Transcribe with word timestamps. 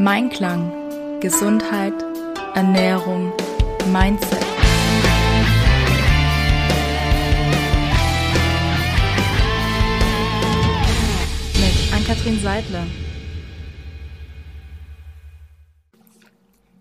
Mein 0.00 0.30
Klang, 0.30 1.18
Gesundheit, 1.18 1.92
Ernährung, 2.54 3.32
Mindset. 3.90 4.38
Mit 11.56 11.92
Ann-Kathrin 11.92 12.38
Seidler. 12.38 12.86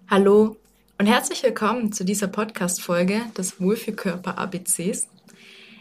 Hallo 0.07 0.57
und 0.99 1.07
herzlich 1.07 1.41
willkommen 1.41 1.91
zu 1.91 2.05
dieser 2.05 2.27
Podcast-Folge 2.27 3.21
des 3.36 3.59
Wohlfühlkörper 3.59 4.38
ABCs. 4.38 5.07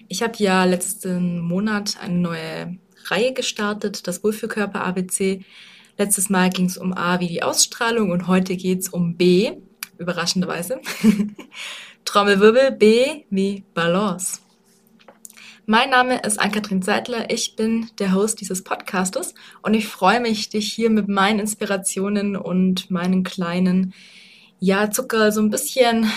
Ich 0.09 0.23
habe 0.23 0.33
ja 0.39 0.65
letzten 0.65 1.41
Monat 1.41 1.99
eine 2.01 2.15
neue 2.15 2.79
Reihe 3.09 3.35
gestartet, 3.35 4.07
das 4.07 4.25
Wohlfühlkörper 4.25 4.83
ABC. 4.83 5.45
Letztes 5.99 6.29
Mal 6.29 6.51
ging 6.51 6.67
es 6.67 6.77
um 6.77 6.93
A 6.93 7.21
wie 7.21 7.29
die 7.29 7.43
Ausstrahlung 7.43 8.11
und 8.11 8.27
heute 8.27 8.57
geht 8.57 8.81
es 8.81 8.91
um 8.91 9.17
B, 9.17 9.53
überraschenderweise. 9.97 10.79
Trommelwirbel 12.05 12.73
B 12.73 13.25
wie 13.31 13.65
Balance. 13.73 14.41
Mein 15.65 15.89
Name 15.89 16.21
ist 16.21 16.39
Ann-Kathrin 16.39 16.83
Seidler, 16.83 17.31
ich 17.31 17.57
bin 17.57 17.89
der 17.99 18.13
Host 18.13 18.43
dieses 18.43 18.63
Podcastes 18.63 19.33
und 19.63 19.73
ich 19.73 19.89
freue 19.89 20.21
mich, 20.21 20.51
dich 20.51 20.71
hier 20.71 20.91
mit 20.91 21.09
meinen 21.09 21.41
Inspirationen 21.41 22.37
und 22.37 22.91
meinen 22.91 23.25
kleinen, 23.25 23.95
ja, 24.61 24.91
Zucker 24.91 25.33
so 25.33 25.41
ein 25.41 25.49
bisschen, 25.49 26.11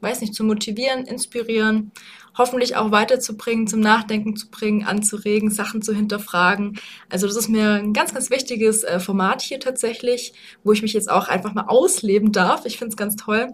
weiß 0.00 0.22
nicht, 0.22 0.34
zu 0.34 0.44
motivieren, 0.44 1.04
inspirieren 1.04 1.92
hoffentlich 2.36 2.76
auch 2.76 2.90
weiterzubringen, 2.90 3.66
zum 3.66 3.80
Nachdenken 3.80 4.36
zu 4.36 4.50
bringen, 4.50 4.84
anzuregen, 4.84 5.50
Sachen 5.50 5.82
zu 5.82 5.94
hinterfragen. 5.94 6.78
Also 7.08 7.26
das 7.26 7.36
ist 7.36 7.48
mir 7.48 7.72
ein 7.72 7.92
ganz, 7.92 8.14
ganz 8.14 8.30
wichtiges 8.30 8.82
äh, 8.82 9.00
Format 9.00 9.42
hier 9.42 9.60
tatsächlich, 9.60 10.32
wo 10.64 10.72
ich 10.72 10.82
mich 10.82 10.92
jetzt 10.92 11.10
auch 11.10 11.28
einfach 11.28 11.54
mal 11.54 11.66
ausleben 11.66 12.32
darf. 12.32 12.66
Ich 12.66 12.78
finde 12.78 12.90
es 12.92 12.96
ganz 12.96 13.16
toll 13.16 13.48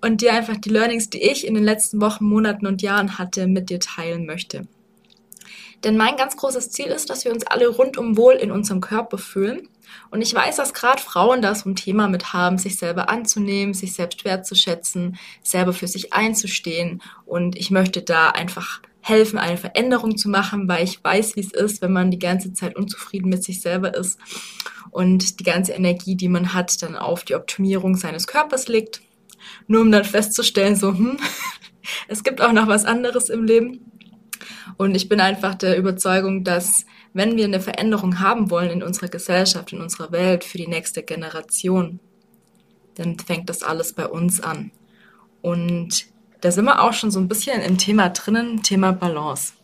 und 0.00 0.20
dir 0.20 0.32
einfach 0.32 0.56
die 0.56 0.70
Learnings, 0.70 1.10
die 1.10 1.22
ich 1.22 1.46
in 1.46 1.54
den 1.54 1.64
letzten 1.64 2.00
Wochen, 2.00 2.24
Monaten 2.24 2.66
und 2.66 2.82
Jahren 2.82 3.18
hatte, 3.18 3.46
mit 3.46 3.70
dir 3.70 3.80
teilen 3.80 4.26
möchte. 4.26 4.66
Denn 5.84 5.96
mein 5.96 6.16
ganz 6.16 6.36
großes 6.36 6.70
Ziel 6.70 6.86
ist, 6.86 7.10
dass 7.10 7.24
wir 7.24 7.32
uns 7.32 7.46
alle 7.46 7.68
rundum 7.68 8.16
wohl 8.16 8.34
in 8.34 8.52
unserem 8.52 8.80
Körper 8.80 9.18
fühlen. 9.18 9.68
Und 10.10 10.22
ich 10.22 10.34
weiß, 10.34 10.56
dass 10.56 10.74
gerade 10.74 11.02
Frauen 11.02 11.42
da 11.42 11.54
so 11.54 11.68
ein 11.68 11.76
Thema 11.76 12.08
mit 12.08 12.32
haben, 12.32 12.58
sich 12.58 12.76
selber 12.76 13.08
anzunehmen, 13.08 13.74
sich 13.74 13.94
selbst 13.94 14.24
wertzuschätzen, 14.24 15.18
selber 15.42 15.72
für 15.72 15.88
sich 15.88 16.12
einzustehen. 16.12 17.02
Und 17.24 17.56
ich 17.56 17.70
möchte 17.70 18.02
da 18.02 18.30
einfach 18.30 18.80
helfen, 19.00 19.38
eine 19.38 19.56
Veränderung 19.56 20.16
zu 20.16 20.28
machen, 20.28 20.68
weil 20.68 20.84
ich 20.84 21.02
weiß, 21.02 21.36
wie 21.36 21.40
es 21.40 21.52
ist, 21.52 21.82
wenn 21.82 21.92
man 21.92 22.10
die 22.10 22.20
ganze 22.20 22.52
Zeit 22.52 22.76
unzufrieden 22.76 23.30
mit 23.30 23.42
sich 23.42 23.60
selber 23.60 23.94
ist 23.94 24.18
und 24.90 25.40
die 25.40 25.44
ganze 25.44 25.72
Energie, 25.72 26.14
die 26.14 26.28
man 26.28 26.54
hat, 26.54 26.80
dann 26.82 26.96
auf 26.96 27.24
die 27.24 27.34
Optimierung 27.34 27.96
seines 27.96 28.26
Körpers 28.26 28.68
liegt. 28.68 29.02
Nur 29.66 29.80
um 29.80 29.90
dann 29.90 30.04
festzustellen, 30.04 30.76
so, 30.76 30.88
hm, 30.90 31.16
es 32.08 32.22
gibt 32.22 32.40
auch 32.40 32.52
noch 32.52 32.68
was 32.68 32.84
anderes 32.84 33.28
im 33.28 33.44
Leben. 33.44 33.92
Und 34.76 34.94
ich 34.94 35.08
bin 35.08 35.20
einfach 35.20 35.56
der 35.56 35.76
Überzeugung, 35.76 36.44
dass 36.44 36.86
wenn 37.14 37.36
wir 37.36 37.44
eine 37.44 37.60
Veränderung 37.60 38.20
haben 38.20 38.50
wollen 38.50 38.70
in 38.70 38.82
unserer 38.82 39.08
Gesellschaft, 39.08 39.72
in 39.72 39.80
unserer 39.80 40.12
Welt, 40.12 40.44
für 40.44 40.58
die 40.58 40.66
nächste 40.66 41.02
Generation, 41.02 42.00
dann 42.94 43.18
fängt 43.18 43.48
das 43.48 43.62
alles 43.62 43.92
bei 43.92 44.06
uns 44.06 44.40
an. 44.40 44.70
Und 45.40 46.06
da 46.40 46.50
sind 46.50 46.64
wir 46.64 46.82
auch 46.82 46.92
schon 46.92 47.10
so 47.10 47.20
ein 47.20 47.28
bisschen 47.28 47.60
im 47.60 47.78
Thema 47.78 48.08
drinnen, 48.10 48.62
Thema 48.62 48.92
Balance. 48.92 49.54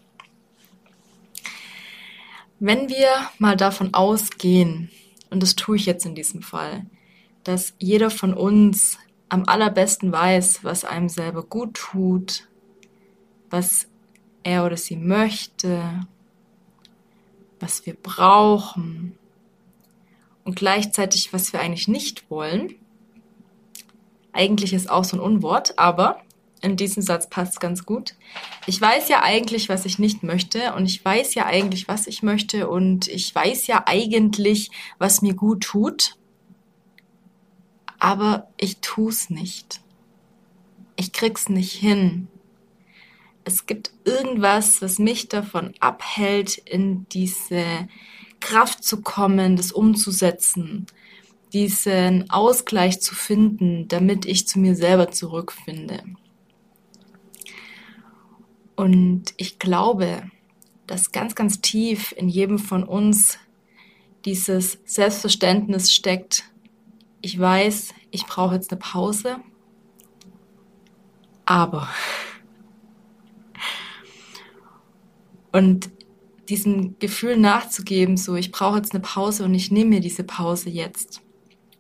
Wenn 2.61 2.89
wir 2.89 3.09
mal 3.39 3.57
davon 3.57 3.95
ausgehen, 3.95 4.91
und 5.31 5.43
das 5.43 5.55
tue 5.55 5.77
ich 5.77 5.87
jetzt 5.87 6.07
in 6.07 6.15
diesem 6.15 6.43
Fall, 6.43 6.87
dass 7.45 7.75
jeder 7.79 8.11
von 8.11 8.35
uns 8.35 8.99
am 9.29 9.45
allerbesten 9.47 10.11
weiß, 10.11 10.65
was 10.65 10.85
einem 10.85 11.09
selber 11.09 11.43
gut 11.43 11.75
tut, 11.75 12.49
was 13.51 13.87
er 14.43 14.65
oder 14.65 14.77
sie 14.77 14.97
möchte, 14.97 16.07
was 17.61 17.87
wir 17.87 17.95
brauchen 17.95 19.19
und 20.45 20.57
gleichzeitig, 20.57 21.33
was 21.33 21.53
wir 21.53 21.61
eigentlich 21.61 21.89
nicht 21.89 22.31
wollen. 22.31 22.75
Eigentlich 24.33 24.73
ist 24.73 24.91
auch 24.91 25.05
so 25.05 25.17
ein 25.17 25.21
Unwort, 25.21 25.79
aber 25.79 26.23
in 26.61 26.77
diesem 26.77 27.03
Satz 27.03 27.29
passt 27.29 27.53
es 27.55 27.61
ganz 27.61 27.85
gut. 27.85 28.15
Ich 28.67 28.81
weiß 28.81 29.09
ja 29.09 29.23
eigentlich, 29.23 29.69
was 29.69 29.85
ich 29.85 29.99
nicht 29.99 30.23
möchte 30.23 30.75
und 30.75 30.87
ich 30.87 31.05
weiß 31.05 31.35
ja 31.35 31.47
eigentlich, 31.47 31.89
was 31.89 32.07
ich 32.07 32.23
möchte 32.23 32.69
und 32.69 33.09
ich 33.09 33.35
weiß 33.35 33.67
ja 33.67 33.85
eigentlich, 33.87 34.71
was 34.99 35.23
mir 35.23 35.35
gut 35.35 35.63
tut, 35.63 36.17
aber 37.99 38.49
ich 38.57 38.79
tue 38.79 39.11
es 39.11 39.31
nicht. 39.31 39.81
Ich 40.97 41.13
krieg's 41.13 41.49
nicht 41.49 41.73
hin 41.73 42.29
es 43.49 43.65
gibt 43.65 43.93
irgendwas, 44.05 44.83
was 44.83 44.99
mich 44.99 45.29
davon 45.29 45.73
abhält, 45.81 46.59
in 46.59 47.07
diese 47.09 47.89
Kraft 48.41 48.85
zu 48.85 49.01
kommen, 49.01 49.57
das 49.57 49.73
umzusetzen, 49.73 50.85
diesen 51.55 52.29
Ausgleich 52.29 53.01
zu 53.01 53.15
finden, 53.15 53.89
damit 53.89 54.27
ich 54.27 54.47
zu 54.47 54.59
mir 54.59 54.75
selber 54.75 55.11
zurückfinde. 55.11 56.03
Und 58.77 59.33
ich 59.39 59.59
glaube, 59.59 60.31
dass 60.87 61.11
ganz, 61.11 61.35
ganz 61.35 61.63
tief 61.63 62.13
in 62.19 62.29
jedem 62.29 62.59
von 62.59 62.85
uns 62.85 63.39
dieses 64.27 64.79
Selbstverständnis 64.85 65.91
steckt, 65.91 66.45
ich 67.23 67.41
weiß, 67.41 67.95
ich 68.11 68.27
brauche 68.27 68.57
jetzt 68.57 68.71
eine 68.73 68.79
Pause, 68.79 69.39
aber 71.47 71.89
Und 75.53 75.91
diesem 76.49 76.99
Gefühl 76.99 77.37
nachzugeben, 77.37 78.17
so 78.17 78.35
ich 78.35 78.51
brauche 78.51 78.79
jetzt 78.79 78.93
eine 78.93 79.03
Pause 79.03 79.45
und 79.45 79.55
ich 79.55 79.71
nehme 79.71 79.91
mir 79.91 80.01
diese 80.01 80.25
Pause 80.25 80.71
jetzt. 80.71 81.23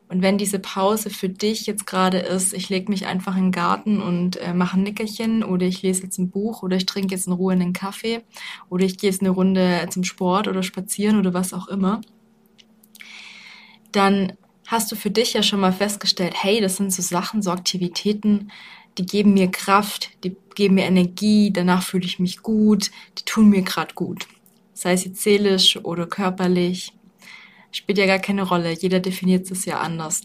Und 0.08 0.22
wenn 0.22 0.38
diese 0.38 0.58
Pause 0.58 1.10
für 1.10 1.28
dich 1.28 1.66
jetzt 1.66 1.86
gerade 1.86 2.18
ist, 2.18 2.54
ich 2.54 2.70
lege 2.70 2.90
mich 2.90 3.06
einfach 3.06 3.36
in 3.36 3.44
den 3.44 3.52
Garten 3.52 4.00
und 4.00 4.36
äh, 4.36 4.54
mache 4.54 4.78
ein 4.78 4.82
Nickerchen 4.82 5.44
oder 5.44 5.66
ich 5.66 5.82
lese 5.82 6.04
jetzt 6.04 6.18
ein 6.18 6.30
Buch 6.30 6.62
oder 6.62 6.76
ich 6.76 6.86
trinke 6.86 7.14
jetzt 7.14 7.26
in 7.26 7.34
Ruhe 7.34 7.52
einen 7.52 7.74
Kaffee 7.74 8.22
oder 8.70 8.84
ich 8.86 8.96
gehe 8.96 9.10
jetzt 9.10 9.20
eine 9.20 9.30
Runde 9.30 9.86
zum 9.90 10.04
Sport 10.04 10.48
oder 10.48 10.62
spazieren 10.62 11.18
oder 11.18 11.34
was 11.34 11.52
auch 11.52 11.68
immer, 11.68 12.00
dann 13.92 14.32
hast 14.66 14.90
du 14.92 14.96
für 14.96 15.10
dich 15.10 15.34
ja 15.34 15.42
schon 15.42 15.60
mal 15.60 15.72
festgestellt, 15.72 16.34
hey, 16.36 16.60
das 16.60 16.76
sind 16.76 16.92
so 16.92 17.02
Sachen, 17.02 17.42
so 17.42 17.50
Aktivitäten, 17.50 18.50
die 18.98 19.06
geben 19.06 19.34
mir 19.34 19.50
Kraft, 19.50 20.10
die 20.24 20.36
geben 20.54 20.74
mir 20.74 20.84
Energie, 20.84 21.52
danach 21.52 21.82
fühle 21.82 22.04
ich 22.04 22.18
mich 22.18 22.42
gut, 22.42 22.90
die 23.18 23.24
tun 23.24 23.48
mir 23.48 23.62
gerade 23.62 23.94
gut. 23.94 24.26
Sei 24.74 24.94
jetzt 24.94 25.22
seelisch 25.22 25.76
oder 25.84 26.06
körperlich, 26.06 26.92
spielt 27.70 27.98
ja 27.98 28.06
gar 28.06 28.18
keine 28.18 28.42
Rolle. 28.42 28.72
Jeder 28.72 29.00
definiert 29.00 29.50
es 29.50 29.64
ja 29.64 29.80
anders. 29.80 30.22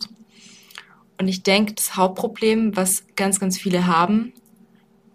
Und 1.20 1.28
ich 1.28 1.44
denke, 1.44 1.74
das 1.74 1.96
Hauptproblem, 1.96 2.76
was 2.76 3.06
ganz, 3.16 3.40
ganz 3.40 3.58
viele 3.58 3.88
haben, 3.88 4.34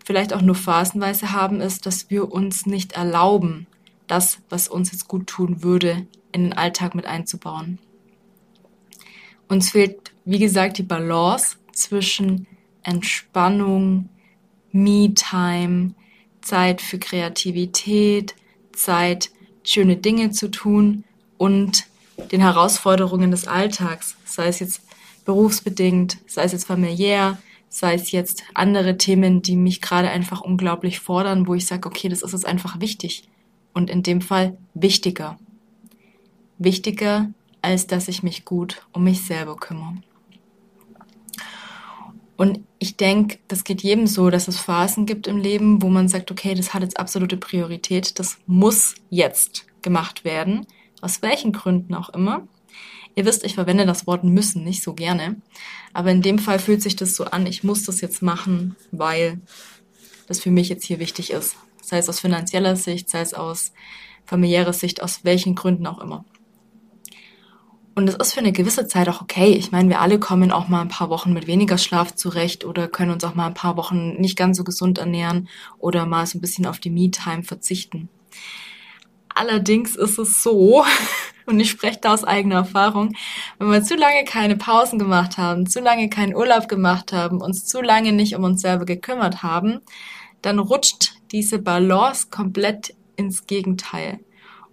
vielleicht 0.04 0.32
auch 0.32 0.42
nur 0.42 0.54
phasenweise 0.54 1.32
haben, 1.32 1.60
ist, 1.60 1.84
dass 1.84 2.10
wir 2.10 2.32
uns 2.32 2.66
nicht 2.66 2.92
erlauben, 2.92 3.66
das, 4.06 4.38
was 4.48 4.68
uns 4.68 4.92
jetzt 4.92 5.08
gut 5.08 5.26
tun 5.26 5.62
würde, 5.62 6.06
in 6.32 6.44
den 6.44 6.52
Alltag 6.52 6.94
mit 6.94 7.06
einzubauen. 7.06 7.78
Uns 9.48 9.70
fehlt, 9.70 10.12
wie 10.24 10.38
gesagt, 10.38 10.78
die 10.78 10.82
Balance 10.82 11.56
zwischen 11.72 12.46
Entspannung, 12.82 14.08
Me-Time, 14.72 15.94
Zeit 16.40 16.80
für 16.80 16.98
Kreativität, 16.98 18.34
Zeit, 18.72 19.30
schöne 19.62 19.96
Dinge 19.96 20.30
zu 20.30 20.50
tun 20.50 21.04
und 21.36 21.84
den 22.32 22.40
Herausforderungen 22.40 23.30
des 23.30 23.46
Alltags, 23.46 24.16
sei 24.24 24.48
es 24.48 24.60
jetzt 24.60 24.82
berufsbedingt, 25.24 26.18
sei 26.26 26.44
es 26.44 26.52
jetzt 26.52 26.66
familiär, 26.66 27.38
sei 27.68 27.94
es 27.94 28.10
jetzt 28.12 28.44
andere 28.54 28.96
Themen, 28.96 29.42
die 29.42 29.56
mich 29.56 29.80
gerade 29.80 30.08
einfach 30.08 30.40
unglaublich 30.40 31.00
fordern, 31.00 31.46
wo 31.46 31.54
ich 31.54 31.66
sage, 31.66 31.86
okay, 31.86 32.08
das 32.08 32.22
ist 32.22 32.32
jetzt 32.32 32.46
einfach 32.46 32.80
wichtig 32.80 33.28
und 33.74 33.90
in 33.90 34.02
dem 34.02 34.20
Fall 34.20 34.56
wichtiger. 34.74 35.38
Wichtiger, 36.58 37.30
als 37.62 37.86
dass 37.86 38.08
ich 38.08 38.22
mich 38.22 38.44
gut 38.44 38.86
um 38.92 39.04
mich 39.04 39.22
selber 39.22 39.56
kümmere. 39.56 39.96
Und 42.38 42.60
ich 42.78 42.96
denke, 42.96 43.40
das 43.48 43.64
geht 43.64 43.82
jedem 43.82 44.06
so, 44.06 44.30
dass 44.30 44.46
es 44.46 44.60
Phasen 44.60 45.06
gibt 45.06 45.26
im 45.26 45.38
Leben, 45.38 45.82
wo 45.82 45.88
man 45.88 46.08
sagt, 46.08 46.30
okay, 46.30 46.54
das 46.54 46.72
hat 46.72 46.82
jetzt 46.82 47.00
absolute 47.00 47.36
Priorität, 47.36 48.20
das 48.20 48.38
muss 48.46 48.94
jetzt 49.10 49.66
gemacht 49.82 50.24
werden, 50.24 50.64
aus 51.00 51.20
welchen 51.20 51.52
Gründen 51.52 51.94
auch 51.94 52.10
immer. 52.10 52.46
Ihr 53.16 53.24
wisst, 53.24 53.42
ich 53.42 53.56
verwende 53.56 53.86
das 53.86 54.06
Wort 54.06 54.22
müssen 54.22 54.62
nicht 54.62 54.84
so 54.84 54.94
gerne, 54.94 55.42
aber 55.92 56.12
in 56.12 56.22
dem 56.22 56.38
Fall 56.38 56.60
fühlt 56.60 56.80
sich 56.80 56.94
das 56.94 57.16
so 57.16 57.24
an, 57.24 57.44
ich 57.44 57.64
muss 57.64 57.82
das 57.82 58.00
jetzt 58.00 58.22
machen, 58.22 58.76
weil 58.92 59.40
das 60.28 60.38
für 60.38 60.52
mich 60.52 60.68
jetzt 60.68 60.84
hier 60.84 61.00
wichtig 61.00 61.32
ist. 61.32 61.56
Sei 61.82 61.98
es 61.98 62.08
aus 62.08 62.20
finanzieller 62.20 62.76
Sicht, 62.76 63.10
sei 63.10 63.20
es 63.20 63.34
aus 63.34 63.72
familiärer 64.26 64.74
Sicht, 64.74 65.02
aus 65.02 65.24
welchen 65.24 65.56
Gründen 65.56 65.88
auch 65.88 65.98
immer. 65.98 66.24
Und 67.98 68.08
es 68.08 68.14
ist 68.14 68.34
für 68.34 68.38
eine 68.38 68.52
gewisse 68.52 68.86
Zeit 68.86 69.08
auch 69.08 69.22
okay. 69.22 69.54
Ich 69.54 69.72
meine, 69.72 69.88
wir 69.88 70.00
alle 70.00 70.20
kommen 70.20 70.52
auch 70.52 70.68
mal 70.68 70.82
ein 70.82 70.88
paar 70.88 71.10
Wochen 71.10 71.32
mit 71.32 71.48
weniger 71.48 71.78
Schlaf 71.78 72.14
zurecht 72.14 72.64
oder 72.64 72.86
können 72.86 73.10
uns 73.10 73.24
auch 73.24 73.34
mal 73.34 73.48
ein 73.48 73.54
paar 73.54 73.76
Wochen 73.76 74.12
nicht 74.20 74.38
ganz 74.38 74.56
so 74.56 74.62
gesund 74.62 74.98
ernähren 74.98 75.48
oder 75.78 76.06
mal 76.06 76.24
so 76.24 76.38
ein 76.38 76.40
bisschen 76.40 76.64
auf 76.64 76.78
die 76.78 76.90
Me-Time 76.90 77.42
verzichten. 77.42 78.08
Allerdings 79.34 79.96
ist 79.96 80.16
es 80.16 80.44
so, 80.44 80.84
und 81.46 81.58
ich 81.58 81.70
spreche 81.70 81.98
da 82.00 82.14
aus 82.14 82.22
eigener 82.22 82.54
Erfahrung, 82.54 83.16
wenn 83.58 83.72
wir 83.72 83.82
zu 83.82 83.96
lange 83.96 84.22
keine 84.24 84.54
Pausen 84.54 85.00
gemacht 85.00 85.36
haben, 85.36 85.66
zu 85.66 85.80
lange 85.80 86.08
keinen 86.08 86.36
Urlaub 86.36 86.68
gemacht 86.68 87.12
haben, 87.12 87.40
uns 87.40 87.66
zu 87.66 87.82
lange 87.82 88.12
nicht 88.12 88.36
um 88.36 88.44
uns 88.44 88.60
selber 88.60 88.84
gekümmert 88.84 89.42
haben, 89.42 89.80
dann 90.40 90.60
rutscht 90.60 91.14
diese 91.32 91.58
Balance 91.58 92.28
komplett 92.30 92.94
ins 93.16 93.48
Gegenteil. 93.48 94.20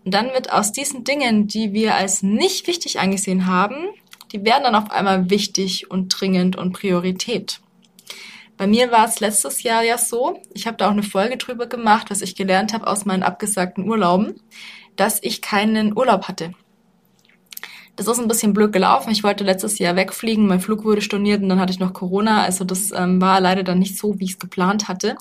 Und 0.06 0.14
dann 0.14 0.32
wird 0.34 0.54
aus 0.54 0.72
diesen 0.72 1.04
Dingen, 1.04 1.48
die 1.48 1.74
wir 1.74 1.96
als 1.96 2.22
nicht 2.22 2.68
wichtig 2.68 3.00
angesehen 3.00 3.48
haben, 3.48 3.76
die 4.32 4.46
werden 4.46 4.64
dann 4.64 4.76
auf 4.76 4.92
einmal 4.92 5.30
wichtig 5.30 5.90
und 5.90 6.10
dringend 6.10 6.56
und 6.56 6.74
Priorität. 6.74 7.60
Bei 8.58 8.68
mir 8.68 8.92
war 8.92 9.06
es 9.06 9.20
letztes 9.20 9.64
Jahr 9.64 9.84
ja 9.84 9.98
so, 9.98 10.40
ich 10.54 10.68
habe 10.68 10.78
da 10.78 10.88
auch 10.88 10.92
eine 10.92 11.04
Folge 11.04 11.38
drüber 11.38 11.68
gemacht, 11.68 12.10
was 12.10 12.22
ich 12.22 12.36
gelernt 12.36 12.74
habe 12.74 12.88
aus 12.88 13.06
meinen 13.06 13.24
abgesagten 13.24 13.90
Urlauben, 13.90 14.36
dass 14.96 15.22
ich 15.24 15.42
keinen 15.42 15.98
Urlaub 15.98 16.28
hatte. 16.28 16.54
Das 17.96 18.08
ist 18.08 18.20
ein 18.20 18.28
bisschen 18.28 18.54
blöd 18.54 18.74
gelaufen. 18.74 19.12
Ich 19.12 19.24
wollte 19.24 19.44
letztes 19.44 19.80
Jahr 19.80 19.96
wegfliegen, 19.96 20.48
mein 20.48 20.60
Flug 20.60 20.84
wurde 20.84 21.02
storniert 21.02 21.42
und 21.42 21.50
dann 21.50 21.60
hatte 21.60 21.72
ich 21.72 21.80
noch 21.80 21.94
Corona. 21.94 22.44
Also 22.44 22.64
das 22.64 22.92
ähm, 22.92 23.22
war 23.22 23.40
leider 23.42 23.64
dann 23.64 23.80
nicht 23.80 23.98
so, 23.98 24.20
wie 24.20 24.26
ich 24.26 24.32
es 24.32 24.40
geplant 24.40 24.88
hatte. 24.88 25.16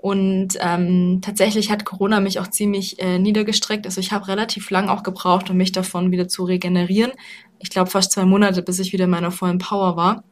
Und 0.00 0.56
ähm, 0.60 1.20
tatsächlich 1.20 1.70
hat 1.70 1.84
Corona 1.84 2.20
mich 2.20 2.40
auch 2.40 2.48
ziemlich 2.48 2.98
äh, 3.00 3.18
niedergestreckt. 3.18 3.84
Also 3.84 4.00
ich 4.00 4.12
habe 4.12 4.28
relativ 4.28 4.70
lang 4.70 4.88
auch 4.88 5.02
gebraucht, 5.02 5.50
um 5.50 5.58
mich 5.58 5.72
davon 5.72 6.10
wieder 6.10 6.26
zu 6.26 6.44
regenerieren. 6.44 7.12
Ich 7.58 7.68
glaube 7.68 7.90
fast 7.90 8.12
zwei 8.12 8.24
Monate, 8.24 8.62
bis 8.62 8.78
ich 8.78 8.94
wieder 8.94 9.04
in 9.04 9.10
meiner 9.10 9.30
vollen 9.30 9.58
Power 9.58 9.96
war 9.96 10.24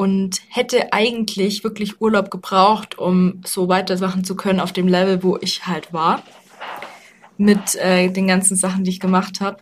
und 0.00 0.40
hätte 0.48 0.94
eigentlich 0.94 1.62
wirklich 1.62 2.00
Urlaub 2.00 2.30
gebraucht, 2.30 2.96
um 2.96 3.42
so 3.44 3.68
weitermachen 3.68 4.24
zu 4.24 4.34
können 4.34 4.58
auf 4.58 4.72
dem 4.72 4.88
Level, 4.88 5.22
wo 5.22 5.36
ich 5.42 5.66
halt 5.66 5.92
war, 5.92 6.22
mit 7.36 7.74
äh, 7.74 8.08
den 8.08 8.26
ganzen 8.26 8.56
Sachen, 8.56 8.82
die 8.82 8.92
ich 8.92 9.00
gemacht 9.00 9.42
habe. 9.42 9.58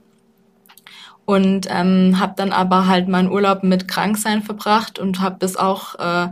Und 1.24 1.66
ähm, 1.68 2.20
habe 2.20 2.34
dann 2.36 2.52
aber 2.52 2.86
halt 2.86 3.08
meinen 3.08 3.32
Urlaub 3.32 3.64
mit 3.64 3.88
Kranksein 3.88 4.44
verbracht 4.44 5.00
und 5.00 5.18
habe 5.18 5.38
das 5.40 5.56
auch 5.56 5.96
äh, 5.96 6.28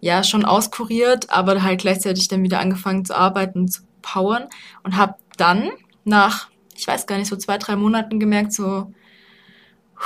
ja 0.00 0.24
schon 0.24 0.44
auskuriert, 0.44 1.30
aber 1.30 1.62
halt 1.62 1.80
gleichzeitig 1.80 2.28
dann 2.28 2.42
wieder 2.42 2.60
angefangen 2.60 3.04
zu 3.04 3.16
arbeiten 3.16 3.60
und 3.60 3.68
zu 3.68 3.82
powern 4.02 4.48
und 4.82 4.96
habe 4.96 5.14
dann 5.36 5.70
nach, 6.04 6.48
ich 6.76 6.86
weiß 6.86 7.06
gar 7.06 7.18
nicht, 7.18 7.28
so 7.28 7.36
zwei, 7.36 7.58
drei 7.58 7.76
Monaten 7.76 8.18
gemerkt, 8.18 8.52
so, 8.52 8.92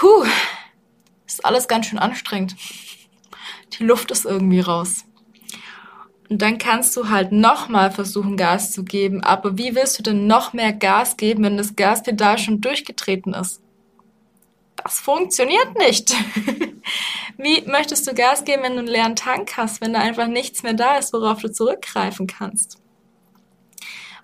huh, 0.03 0.25
ist 1.27 1.45
alles 1.45 1.69
ganz 1.69 1.87
schön 1.87 1.99
anstrengend 1.99 2.57
die 3.79 3.85
Luft 3.85 4.11
ist 4.11 4.25
irgendwie 4.25 4.61
raus. 4.61 5.05
Und 6.29 6.41
dann 6.41 6.59
kannst 6.59 6.97
du 6.97 7.11
halt 7.11 7.33
nochmal 7.33 7.91
versuchen, 7.91 8.37
Gas 8.37 8.73
zu 8.73 8.85
geben. 8.85 9.23
Aber 9.23 9.59
wie 9.59 9.75
willst 9.75 9.99
du 9.99 10.03
denn 10.03 10.27
noch 10.27 10.53
mehr 10.53 10.73
Gas 10.73 11.17
geben, 11.17 11.45
wenn 11.45 11.57
das 11.57 11.77
Gaspedal 11.77 12.39
schon 12.39 12.61
durchgetreten 12.61 13.35
ist? 13.35 13.61
Das 14.77 15.01
funktioniert 15.01 15.79
nicht. 15.79 16.15
wie 17.39 17.63
möchtest 17.67 18.07
du 18.07 18.15
Gas 18.15 18.45
geben, 18.45 18.63
wenn 18.63 18.73
du 18.73 18.81
einen 18.81 18.89
leeren 18.89 19.17
Tank 19.17 19.57
hast, 19.57 19.81
wenn 19.81 19.93
da 19.93 20.01
einfach 20.01 20.27
nichts 20.27 20.63
mehr 20.63 20.75
da 20.75 20.97
ist, 20.97 21.13
worauf 21.13 21.41
du 21.41 21.51
zurückgreifen 21.51 22.27
kannst? 22.27 22.79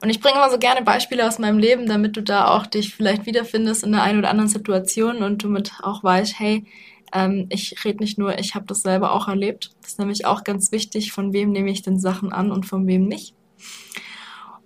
Und 0.03 0.09
ich 0.09 0.21
bringe 0.21 0.37
immer 0.37 0.51
so 0.51 0.59
gerne 0.59 0.83
Beispiele 0.83 1.27
aus 1.27 1.39
meinem 1.39 1.59
Leben, 1.59 1.87
damit 1.87 2.17
du 2.17 2.23
da 2.23 2.49
auch 2.49 2.67
dich 2.67 2.95
vielleicht 2.95 3.27
wiederfindest 3.27 3.85
in 3.85 3.93
der 3.93 4.03
einen 4.03 4.19
oder 4.19 4.31
anderen 4.31 4.49
Situation 4.49 5.23
und 5.23 5.43
du 5.43 5.49
mit 5.49 5.73
auch 5.83 6.03
weißt, 6.03 6.39
hey, 6.39 6.65
ähm, 7.13 7.47
ich 7.51 7.85
rede 7.85 7.99
nicht 7.99 8.19
nur, 8.19 8.39
ich 8.39 8.55
habe 8.55 8.67
das 8.67 8.81
selber 8.83 9.13
auch 9.13 9.29
erlebt. 9.29 9.73
Das 9.83 9.93
ist 9.93 9.99
nämlich 9.99 10.25
auch 10.25 10.43
ganz 10.45 10.73
wichtig, 10.73 11.13
von 11.13 11.33
wem 11.33 11.53
nehme 11.53 11.71
ich 11.71 11.83
denn 11.83 11.99
Sachen 11.99 12.33
an 12.33 12.51
und 12.51 12.65
von 12.65 12.87
wem 12.87 13.07
nicht. 13.07 13.35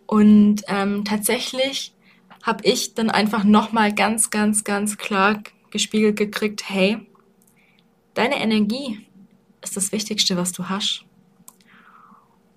Und 0.06 0.62
ähm, 0.68 1.04
tatsächlich 1.04 1.94
habe 2.42 2.64
ich 2.64 2.94
dann 2.94 3.10
einfach 3.10 3.42
nochmal 3.42 3.92
ganz, 3.92 4.30
ganz, 4.30 4.62
ganz 4.62 4.98
klar 4.98 5.42
gespiegelt 5.74 6.16
gekriegt, 6.16 6.70
hey, 6.70 6.98
deine 8.14 8.40
Energie 8.40 9.06
ist 9.60 9.76
das 9.76 9.90
Wichtigste, 9.90 10.36
was 10.36 10.52
du 10.52 10.68
hast. 10.68 11.04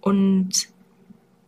Und 0.01 0.69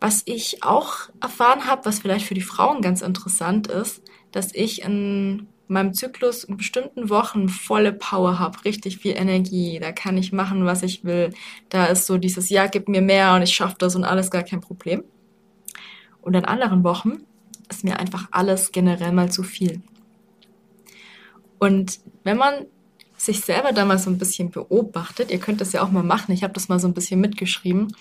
was 0.00 0.22
ich 0.24 0.64
auch 0.64 1.10
erfahren 1.22 1.66
habe, 1.66 1.84
was 1.84 2.00
vielleicht 2.00 2.26
für 2.26 2.34
die 2.34 2.40
Frauen 2.40 2.82
ganz 2.82 3.02
interessant 3.02 3.68
ist, 3.68 4.02
dass 4.32 4.52
ich 4.52 4.82
in 4.82 5.46
meinem 5.68 5.94
Zyklus 5.94 6.42
in 6.42 6.56
bestimmten 6.56 7.08
Wochen 7.08 7.48
volle 7.48 7.92
Power 7.92 8.40
habe, 8.40 8.64
richtig 8.64 8.98
viel 8.98 9.16
Energie, 9.16 9.78
da 9.78 9.92
kann 9.92 10.18
ich 10.18 10.32
machen, 10.32 10.64
was 10.64 10.82
ich 10.82 11.04
will. 11.04 11.32
Da 11.68 11.86
ist 11.86 12.06
so 12.06 12.18
dieses 12.18 12.50
Ja, 12.50 12.66
gib 12.66 12.88
mir 12.88 13.02
mehr 13.02 13.34
und 13.34 13.42
ich 13.42 13.54
schaffe 13.54 13.76
das 13.78 13.94
und 13.94 14.02
alles 14.02 14.32
gar 14.32 14.42
kein 14.42 14.60
Problem. 14.60 15.04
Und 16.20 16.34
in 16.34 16.44
anderen 16.44 16.82
Wochen 16.82 17.24
ist 17.68 17.84
mir 17.84 18.00
einfach 18.00 18.26
alles 18.32 18.72
generell 18.72 19.12
mal 19.12 19.30
zu 19.30 19.44
viel. 19.44 19.82
Und 21.60 22.00
wenn 22.24 22.36
man 22.36 22.66
sich 23.16 23.42
selber 23.42 23.72
da 23.72 23.84
mal 23.84 23.98
so 23.98 24.10
ein 24.10 24.18
bisschen 24.18 24.50
beobachtet, 24.50 25.30
ihr 25.30 25.38
könnt 25.38 25.60
das 25.60 25.72
ja 25.72 25.82
auch 25.82 25.90
mal 25.90 26.02
machen, 26.02 26.32
ich 26.32 26.42
habe 26.42 26.54
das 26.54 26.68
mal 26.68 26.80
so 26.80 26.88
ein 26.88 26.94
bisschen 26.94 27.20
mitgeschrieben, 27.20 27.94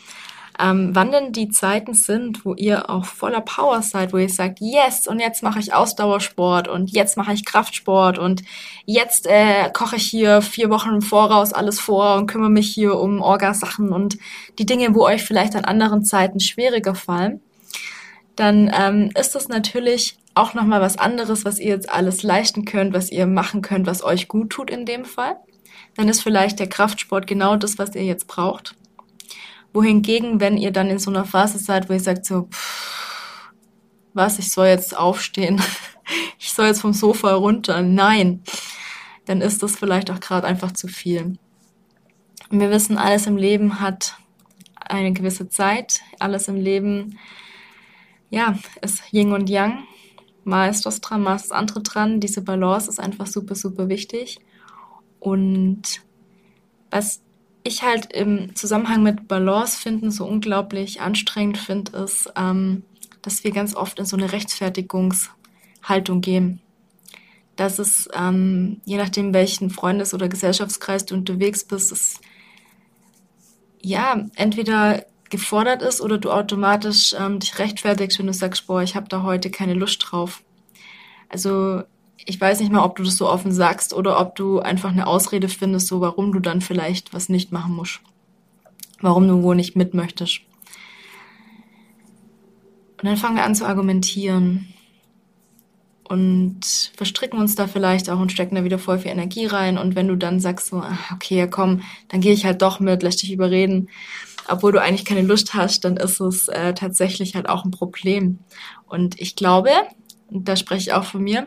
ähm, 0.57 0.89
wann 0.93 1.11
denn 1.11 1.31
die 1.31 1.49
Zeiten 1.49 1.93
sind, 1.93 2.43
wo 2.45 2.53
ihr 2.53 2.89
auch 2.89 3.05
voller 3.05 3.41
Power 3.41 3.81
seid, 3.81 4.11
wo 4.11 4.17
ihr 4.17 4.29
sagt, 4.29 4.59
yes, 4.59 5.07
und 5.07 5.19
jetzt 5.19 5.43
mache 5.43 5.59
ich 5.59 5.73
Ausdauersport 5.73 6.67
und 6.67 6.91
jetzt 6.91 7.17
mache 7.17 7.33
ich 7.33 7.45
Kraftsport 7.45 8.17
und 8.17 8.43
jetzt 8.85 9.27
äh, 9.27 9.69
koche 9.73 9.97
ich 9.97 10.07
hier 10.07 10.41
vier 10.41 10.69
Wochen 10.69 10.95
im 10.95 11.01
Voraus 11.01 11.53
alles 11.53 11.79
vor 11.79 12.15
und 12.15 12.27
kümmere 12.27 12.49
mich 12.49 12.73
hier 12.73 12.95
um 12.95 13.21
Orgasachen 13.21 13.91
und 13.91 14.17
die 14.57 14.65
Dinge, 14.65 14.95
wo 14.95 15.05
euch 15.05 15.23
vielleicht 15.23 15.55
an 15.55 15.65
anderen 15.65 16.03
Zeiten 16.03 16.39
schwieriger 16.39 16.95
fallen, 16.95 17.41
dann 18.35 18.71
ähm, 18.73 19.11
ist 19.19 19.35
das 19.35 19.47
natürlich 19.49 20.17
auch 20.39 20.53
nochmal 20.53 20.81
was 20.81 20.97
anderes, 20.97 21.45
was 21.45 21.59
ihr 21.59 21.69
jetzt 21.69 21.89
alles 21.89 22.23
leisten 22.23 22.65
könnt, 22.65 22.93
was 22.93 23.11
ihr 23.11 23.27
machen 23.27 23.61
könnt, 23.61 23.87
was 23.87 24.03
euch 24.03 24.27
gut 24.27 24.49
tut 24.49 24.69
in 24.69 24.85
dem 24.85 25.05
Fall. 25.05 25.37
Dann 25.95 26.09
ist 26.09 26.21
vielleicht 26.21 26.59
der 26.59 26.67
Kraftsport 26.67 27.27
genau 27.27 27.55
das, 27.55 27.77
was 27.77 27.95
ihr 27.95 28.03
jetzt 28.03 28.27
braucht 28.27 28.75
wohingegen, 29.73 30.39
wenn 30.39 30.57
ihr 30.57 30.71
dann 30.71 30.89
in 30.89 30.99
so 30.99 31.11
einer 31.11 31.25
Phase 31.25 31.59
seid, 31.59 31.89
wo 31.89 31.93
ihr 31.93 31.99
sagt 31.99 32.25
so, 32.25 32.47
pff, 32.51 33.51
was, 34.13 34.39
ich 34.39 34.51
soll 34.51 34.67
jetzt 34.67 34.97
aufstehen, 34.97 35.61
ich 36.39 36.51
soll 36.51 36.67
jetzt 36.67 36.81
vom 36.81 36.93
Sofa 36.93 37.33
runter, 37.33 37.81
nein, 37.81 38.43
dann 39.25 39.41
ist 39.41 39.61
das 39.61 39.75
vielleicht 39.75 40.09
auch 40.11 40.19
gerade 40.19 40.47
einfach 40.47 40.71
zu 40.71 40.87
viel. 40.87 41.37
Und 42.49 42.59
wir 42.59 42.71
wissen, 42.71 42.97
alles 42.97 43.27
im 43.27 43.37
Leben 43.37 43.79
hat 43.79 44.17
eine 44.79 45.13
gewisse 45.13 45.49
Zeit, 45.49 46.01
alles 46.17 46.47
im 46.47 46.55
Leben, 46.55 47.19
ja, 48.31 48.57
ist 48.81 49.03
Yin 49.11 49.33
und 49.33 49.49
Yang. 49.49 49.83
Mal 50.49 50.69
ist 50.69 50.85
das 50.85 50.99
dran, 50.99 51.21
mal 51.21 51.35
ist 51.35 51.45
das 51.45 51.51
andere 51.51 51.81
dran. 51.81 52.19
Diese 52.19 52.41
Balance 52.41 52.89
ist 52.89 52.99
einfach 52.99 53.27
super, 53.27 53.55
super 53.55 53.87
wichtig. 53.87 54.39
Und 55.19 56.01
was 56.89 57.21
ich 57.63 57.83
halt 57.83 58.11
im 58.13 58.55
Zusammenhang 58.55 59.03
mit 59.03 59.27
Balance 59.27 59.77
finden 59.77 60.11
so 60.11 60.25
unglaublich 60.25 61.01
anstrengend 61.01 61.57
finde, 61.57 61.97
ist, 61.97 62.31
ähm, 62.35 62.83
dass 63.21 63.43
wir 63.43 63.51
ganz 63.51 63.75
oft 63.75 63.99
in 63.99 64.05
so 64.05 64.17
eine 64.17 64.31
Rechtfertigungshaltung 64.31 66.21
gehen. 66.21 66.61
Dass 67.55 67.77
es, 67.77 68.09
ähm, 68.13 68.81
je 68.85 68.97
nachdem, 68.97 69.33
welchen 69.33 69.69
Freundes- 69.69 70.13
oder 70.13 70.29
Gesellschaftskreis 70.29 71.05
du 71.05 71.15
unterwegs 71.15 71.63
bist, 71.63 71.91
es 71.91 72.19
ja 73.81 74.25
entweder 74.35 75.05
gefordert 75.29 75.81
ist 75.81 76.01
oder 76.01 76.17
du 76.17 76.31
automatisch 76.31 77.15
ähm, 77.17 77.39
dich 77.39 77.59
rechtfertigst, 77.59 78.19
wenn 78.19 78.27
du 78.27 78.33
sagst, 78.33 78.67
boah, 78.67 78.81
ich 78.81 78.95
habe 78.95 79.07
da 79.07 79.23
heute 79.23 79.49
keine 79.49 79.73
Lust 79.73 80.03
drauf. 80.05 80.43
Also 81.29 81.83
ich 82.17 82.39
weiß 82.39 82.59
nicht 82.59 82.71
mal, 82.71 82.83
ob 82.83 82.95
du 82.95 83.03
das 83.03 83.15
so 83.15 83.29
offen 83.29 83.51
sagst 83.51 83.93
oder 83.93 84.19
ob 84.19 84.35
du 84.35 84.59
einfach 84.59 84.91
eine 84.91 85.07
Ausrede 85.07 85.47
findest, 85.47 85.87
so 85.87 86.01
warum 86.01 86.31
du 86.31 86.39
dann 86.39 86.61
vielleicht 86.61 87.13
was 87.13 87.29
nicht 87.29 87.51
machen 87.51 87.75
musst. 87.75 88.01
Warum 89.01 89.27
du 89.27 89.41
wohl 89.43 89.55
nicht 89.55 89.75
mit 89.75 89.93
möchtest. 89.93 90.41
Und 92.97 93.05
dann 93.05 93.17
fangen 93.17 93.37
wir 93.37 93.45
an 93.45 93.55
zu 93.55 93.65
argumentieren 93.65 94.73
und 96.09 96.91
verstricken 96.97 97.39
uns 97.39 97.55
da 97.55 97.67
vielleicht 97.67 98.09
auch 98.09 98.19
und 98.19 98.31
stecken 98.31 98.55
da 98.55 98.63
wieder 98.63 98.79
voll 98.79 98.97
viel 98.97 99.11
Energie 99.11 99.45
rein. 99.45 99.77
Und 99.77 99.95
wenn 99.95 100.07
du 100.07 100.15
dann 100.15 100.39
sagst 100.39 100.67
so, 100.67 100.81
ach, 100.83 101.11
okay, 101.13 101.47
komm, 101.49 101.83
dann 102.09 102.19
gehe 102.19 102.33
ich 102.33 102.45
halt 102.45 102.63
doch 102.63 102.79
mit, 102.79 103.03
lass 103.03 103.17
dich 103.17 103.31
überreden, 103.31 103.89
obwohl 104.47 104.71
du 104.71 104.81
eigentlich 104.81 105.05
keine 105.05 105.21
Lust 105.21 105.53
hast, 105.53 105.85
dann 105.85 105.97
ist 105.97 106.19
es 106.19 106.47
äh, 106.47 106.73
tatsächlich 106.73 107.35
halt 107.35 107.47
auch 107.47 107.63
ein 107.63 107.69
Problem. 107.69 108.39
Und 108.87 109.21
ich 109.21 109.35
glaube, 109.35 109.69
und 110.29 110.49
da 110.49 110.55
spreche 110.55 110.89
ich 110.89 110.93
auch 110.93 111.03
von 111.03 111.23
mir, 111.23 111.45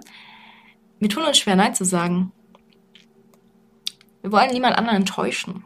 wir 1.00 1.08
tun 1.08 1.24
uns 1.24 1.38
schwer, 1.38 1.56
Nein 1.56 1.74
zu 1.74 1.84
sagen. 1.84 2.30
Wir 4.20 4.30
wollen 4.30 4.52
niemand 4.52 4.78
anderen 4.78 4.98
enttäuschen. 4.98 5.64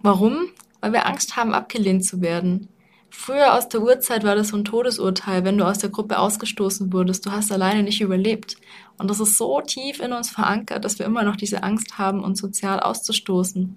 Warum? 0.00 0.48
Weil 0.80 0.94
wir 0.94 1.06
Angst 1.06 1.36
haben, 1.36 1.52
abgelehnt 1.52 2.06
zu 2.06 2.22
werden. 2.22 2.68
Früher 3.10 3.54
aus 3.54 3.68
der 3.68 3.82
Urzeit 3.82 4.22
war 4.24 4.36
das 4.36 4.48
so 4.48 4.56
ein 4.56 4.64
Todesurteil, 4.64 5.44
wenn 5.44 5.58
du 5.58 5.66
aus 5.66 5.78
der 5.78 5.90
Gruppe 5.90 6.18
ausgestoßen 6.18 6.92
wurdest. 6.92 7.24
Du 7.24 7.32
hast 7.32 7.50
alleine 7.50 7.82
nicht 7.82 8.00
überlebt. 8.00 8.56
Und 8.98 9.10
das 9.10 9.20
ist 9.20 9.38
so 9.38 9.60
tief 9.60 10.00
in 10.00 10.12
uns 10.12 10.30
verankert, 10.30 10.84
dass 10.84 10.98
wir 10.98 11.06
immer 11.06 11.22
noch 11.22 11.36
diese 11.36 11.62
Angst 11.62 11.98
haben, 11.98 12.22
uns 12.22 12.40
sozial 12.40 12.80
auszustoßen. 12.80 13.76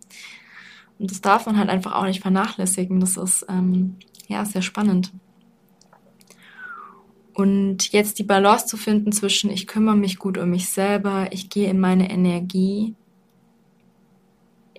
Und 0.99 1.11
das 1.11 1.21
darf 1.21 1.45
man 1.45 1.57
halt 1.57 1.69
einfach 1.69 1.93
auch 1.93 2.05
nicht 2.05 2.21
vernachlässigen. 2.21 2.99
Das 2.99 3.17
ist 3.17 3.45
ähm, 3.49 3.95
ja 4.27 4.43
sehr 4.45 4.61
spannend. 4.61 5.11
Und 7.33 7.91
jetzt 7.91 8.19
die 8.19 8.23
Balance 8.23 8.67
zu 8.67 8.77
finden 8.77 9.11
zwischen, 9.11 9.49
ich 9.49 9.65
kümmere 9.65 9.95
mich 9.95 10.19
gut 10.19 10.37
um 10.37 10.49
mich 10.49 10.69
selber, 10.69 11.29
ich 11.31 11.49
gehe 11.49 11.69
in 11.69 11.79
meine 11.79 12.11
Energie, 12.11 12.93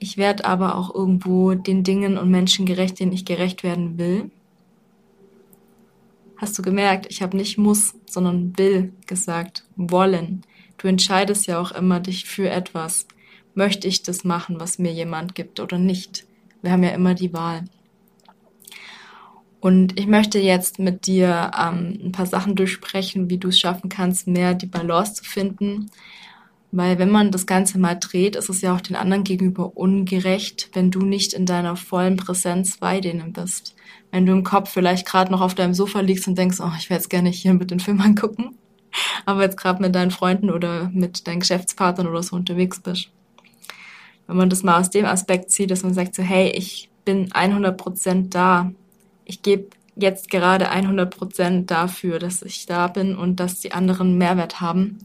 ich 0.03 0.17
werde 0.17 0.45
aber 0.45 0.75
auch 0.77 0.93
irgendwo 0.93 1.55
den 1.55 1.85
Dingen 1.85 2.19
und 2.19 2.29
Menschen 2.29 2.67
gerecht, 2.67 2.99
denen 2.99 3.13
ich 3.13 3.25
gerecht 3.25 3.63
werden 3.63 3.99
will. 3.99 4.31
Hast 6.43 6.59
du 6.59 6.63
gemerkt, 6.63 7.07
ich 7.09 7.23
habe 7.23 7.37
nicht 7.37 7.57
muss, 7.57 7.95
sondern 8.05 8.59
will 8.59 8.93
gesagt, 9.07 9.63
wollen. 9.77 10.43
Du 10.77 10.89
entscheidest 10.89 11.47
ja 11.47 11.61
auch 11.61 11.71
immer 11.71 12.01
dich 12.01 12.25
für 12.25 12.51
etwas. 12.51 13.07
Möchte 13.55 13.87
ich 13.87 14.03
das 14.03 14.25
machen, 14.25 14.59
was 14.59 14.81
mir 14.81 14.93
jemand 14.93 15.37
gibt 15.37 15.61
oder 15.61 15.79
nicht? 15.79 16.27
Wir 16.61 16.73
haben 16.73 16.83
ja 16.83 16.91
immer 16.91 17.15
die 17.15 17.33
Wahl. 17.33 17.67
Und 19.61 19.97
ich 19.97 20.09
möchte 20.09 20.41
jetzt 20.41 20.81
mit 20.81 21.07
dir 21.07 21.53
ähm, 21.57 22.01
ein 22.07 22.11
paar 22.11 22.27
Sachen 22.27 22.57
durchsprechen, 22.57 23.31
wie 23.31 23.39
du 23.39 23.51
es 23.51 23.61
schaffen 23.61 23.89
kannst, 23.89 24.27
mehr 24.27 24.55
die 24.55 24.67
Balance 24.67 25.15
zu 25.15 25.25
finden. 25.25 25.93
Weil 26.73 26.99
wenn 26.99 27.11
man 27.11 27.31
das 27.31 27.47
Ganze 27.47 27.79
mal 27.79 27.95
dreht, 27.95 28.35
ist 28.35 28.49
es 28.49 28.63
ja 28.63 28.75
auch 28.75 28.81
den 28.81 28.97
anderen 28.97 29.23
gegenüber 29.23 29.77
ungerecht, 29.77 30.71
wenn 30.73 30.91
du 30.91 31.03
nicht 31.03 31.35
in 31.35 31.47
deiner 31.47 31.77
vollen 31.77 32.17
Präsenz 32.17 32.79
bei 32.79 33.01
denen 33.01 33.33
bist. 33.33 33.77
Wenn 34.13 34.27
du 34.27 34.33
im 34.33 34.45
Kopf 34.45 34.71
vielleicht 34.71 35.07
gerade 35.07 35.33
noch 35.33 35.41
auf 35.41 35.55
deinem 35.55 35.75
Sofa 35.75 36.01
liegst 36.01 36.29
und 36.29 36.39
denkst, 36.39 36.61
oh, 36.61 36.71
ich 36.79 36.89
wäre 36.89 37.01
jetzt 37.01 37.11
gerne 37.11 37.31
hier 37.31 37.55
mit 37.55 37.73
den 37.73 37.81
Film 37.81 38.01
angucken, 38.01 38.57
aber 39.27 39.43
jetzt 39.43 39.57
gerade 39.57 39.83
mit 39.83 39.95
deinen 39.95 40.13
Freunden 40.13 40.51
oder 40.51 40.91
mit 40.93 41.27
deinen 41.27 41.41
Geschäftspartnern 41.41 42.07
oder 42.07 42.23
so 42.23 42.37
unterwegs 42.37 42.81
bist. 42.81 43.11
Wenn 44.27 44.37
man 44.37 44.51
das 44.51 44.63
mal 44.63 44.79
aus 44.79 44.91
dem 44.91 45.07
Aspekt 45.07 45.51
sieht, 45.51 45.71
dass 45.71 45.83
man 45.83 45.95
sagt 45.95 46.15
so, 46.15 46.23
hey, 46.23 46.51
ich 46.51 46.91
bin 47.05 47.33
100 47.33 47.77
Prozent 47.77 48.35
da, 48.35 48.71
ich 49.25 49.43
gebe 49.43 49.71
jetzt 49.97 50.31
gerade 50.31 50.69
100 50.69 51.15
Prozent 51.15 51.71
dafür, 51.71 52.19
dass 52.19 52.43
ich 52.43 52.67
da 52.67 52.87
bin 52.87 53.17
und 53.17 53.41
dass 53.41 53.61
die 53.61 53.73
anderen 53.73 54.19
Mehrwert 54.19 54.61
haben, 54.61 54.99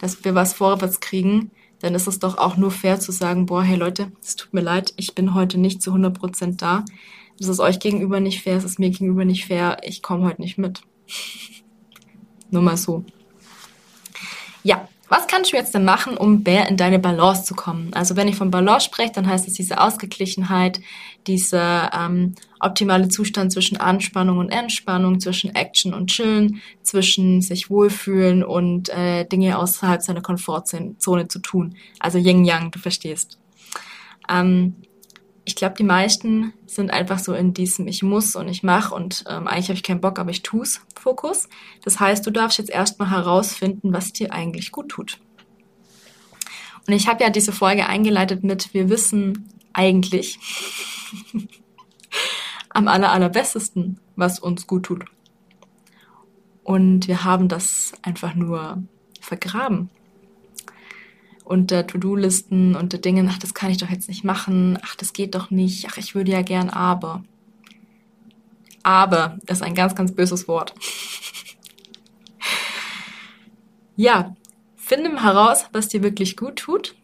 dass 0.00 0.24
wir 0.24 0.34
was 0.34 0.54
vorwärts 0.54 1.00
kriegen, 1.00 1.50
dann 1.80 1.94
ist 1.94 2.06
es 2.06 2.18
doch 2.18 2.38
auch 2.38 2.56
nur 2.56 2.70
fair 2.70 2.98
zu 2.98 3.12
sagen, 3.12 3.46
boah, 3.46 3.62
hey 3.62 3.76
Leute, 3.76 4.10
es 4.22 4.36
tut 4.36 4.54
mir 4.54 4.62
leid, 4.62 4.94
ich 4.96 5.14
bin 5.14 5.34
heute 5.34 5.58
nicht 5.58 5.82
zu 5.82 5.90
100 5.90 6.18
Prozent 6.18 6.62
da. 6.62 6.84
Das 7.38 7.48
ist 7.48 7.60
euch 7.60 7.80
gegenüber 7.80 8.20
nicht 8.20 8.42
fair, 8.42 8.56
es 8.56 8.64
ist 8.64 8.78
mir 8.78 8.90
gegenüber 8.90 9.24
nicht 9.24 9.46
fair, 9.46 9.78
ich 9.82 10.02
komme 10.02 10.24
heute 10.24 10.40
nicht 10.40 10.58
mit. 10.58 10.82
nur 12.50 12.62
mal 12.62 12.76
so. 12.76 13.04
Ja, 14.62 14.88
was 15.08 15.26
kannst 15.26 15.52
du 15.52 15.56
jetzt 15.56 15.74
denn 15.74 15.84
machen, 15.84 16.16
um 16.16 16.42
mehr 16.42 16.68
in 16.68 16.76
deine 16.76 16.98
Balance 16.98 17.44
zu 17.44 17.54
kommen? 17.54 17.92
Also 17.92 18.16
wenn 18.16 18.26
ich 18.26 18.36
von 18.36 18.50
Balance 18.50 18.86
spreche, 18.86 19.12
dann 19.12 19.28
heißt 19.28 19.46
es 19.46 19.54
diese 19.54 19.80
Ausgeglichenheit, 19.80 20.80
dieser 21.26 21.92
ähm, 21.92 22.34
optimale 22.58 23.08
Zustand 23.08 23.52
zwischen 23.52 23.76
Anspannung 23.76 24.38
und 24.38 24.48
Entspannung, 24.48 25.20
zwischen 25.20 25.54
Action 25.54 25.92
und 25.92 26.10
Chillen, 26.10 26.62
zwischen 26.82 27.42
sich 27.42 27.68
wohlfühlen 27.68 28.42
und 28.42 28.88
äh, 28.88 29.26
Dinge 29.26 29.58
außerhalb 29.58 30.00
seiner 30.00 30.22
Komfortzone 30.22 31.28
zu 31.28 31.38
tun. 31.38 31.76
Also 32.00 32.18
Yin-Yang, 32.18 32.70
du 32.70 32.78
verstehst. 32.78 33.38
Ähm, 34.28 34.74
ich 35.44 35.56
glaube, 35.56 35.74
die 35.76 35.84
meisten 35.84 36.54
sind 36.66 36.90
einfach 36.90 37.18
so 37.18 37.34
in 37.34 37.52
diesem 37.52 37.86
Ich 37.86 38.02
muss 38.02 38.34
und 38.34 38.48
ich 38.48 38.62
mache 38.62 38.94
und 38.94 39.24
ähm, 39.28 39.46
eigentlich 39.46 39.68
habe 39.68 39.74
ich 39.74 39.82
keinen 39.82 40.00
Bock, 40.00 40.18
aber 40.18 40.30
ich 40.30 40.42
tu's 40.42 40.80
Fokus. 40.98 41.48
Das 41.82 42.00
heißt, 42.00 42.26
du 42.26 42.30
darfst 42.30 42.58
jetzt 42.58 42.70
erstmal 42.70 43.10
herausfinden, 43.10 43.92
was 43.92 44.12
dir 44.12 44.32
eigentlich 44.32 44.72
gut 44.72 44.88
tut. 44.88 45.18
Und 46.86 46.94
ich 46.94 47.08
habe 47.08 47.22
ja 47.22 47.30
diese 47.30 47.52
Folge 47.52 47.86
eingeleitet 47.86 48.42
mit 48.42 48.72
Wir 48.72 48.88
wissen 48.88 49.48
eigentlich 49.72 50.38
am 52.70 52.88
aller, 52.88 53.12
allerbesten, 53.12 54.00
was 54.16 54.38
uns 54.38 54.66
gut 54.66 54.84
tut. 54.84 55.04
Und 56.62 57.06
wir 57.06 57.24
haben 57.24 57.48
das 57.48 57.92
einfach 58.02 58.34
nur 58.34 58.82
vergraben 59.20 59.90
unter 61.44 61.86
To-Do-Listen, 61.86 62.74
unter 62.74 62.98
Dingen, 62.98 63.28
ach, 63.30 63.38
das 63.38 63.54
kann 63.54 63.70
ich 63.70 63.78
doch 63.78 63.90
jetzt 63.90 64.08
nicht 64.08 64.24
machen, 64.24 64.78
ach, 64.82 64.96
das 64.96 65.12
geht 65.12 65.34
doch 65.34 65.50
nicht, 65.50 65.86
ach, 65.88 65.98
ich 65.98 66.14
würde 66.14 66.32
ja 66.32 66.42
gern 66.42 66.70
aber. 66.70 67.22
Aber 68.82 69.38
ist 69.46 69.62
ein 69.62 69.74
ganz, 69.74 69.94
ganz 69.94 70.12
böses 70.12 70.48
Wort. 70.48 70.74
ja, 73.96 74.34
finde 74.76 75.22
heraus, 75.22 75.66
was 75.72 75.88
dir 75.88 76.02
wirklich 76.02 76.36
gut 76.36 76.56
tut. 76.56 76.94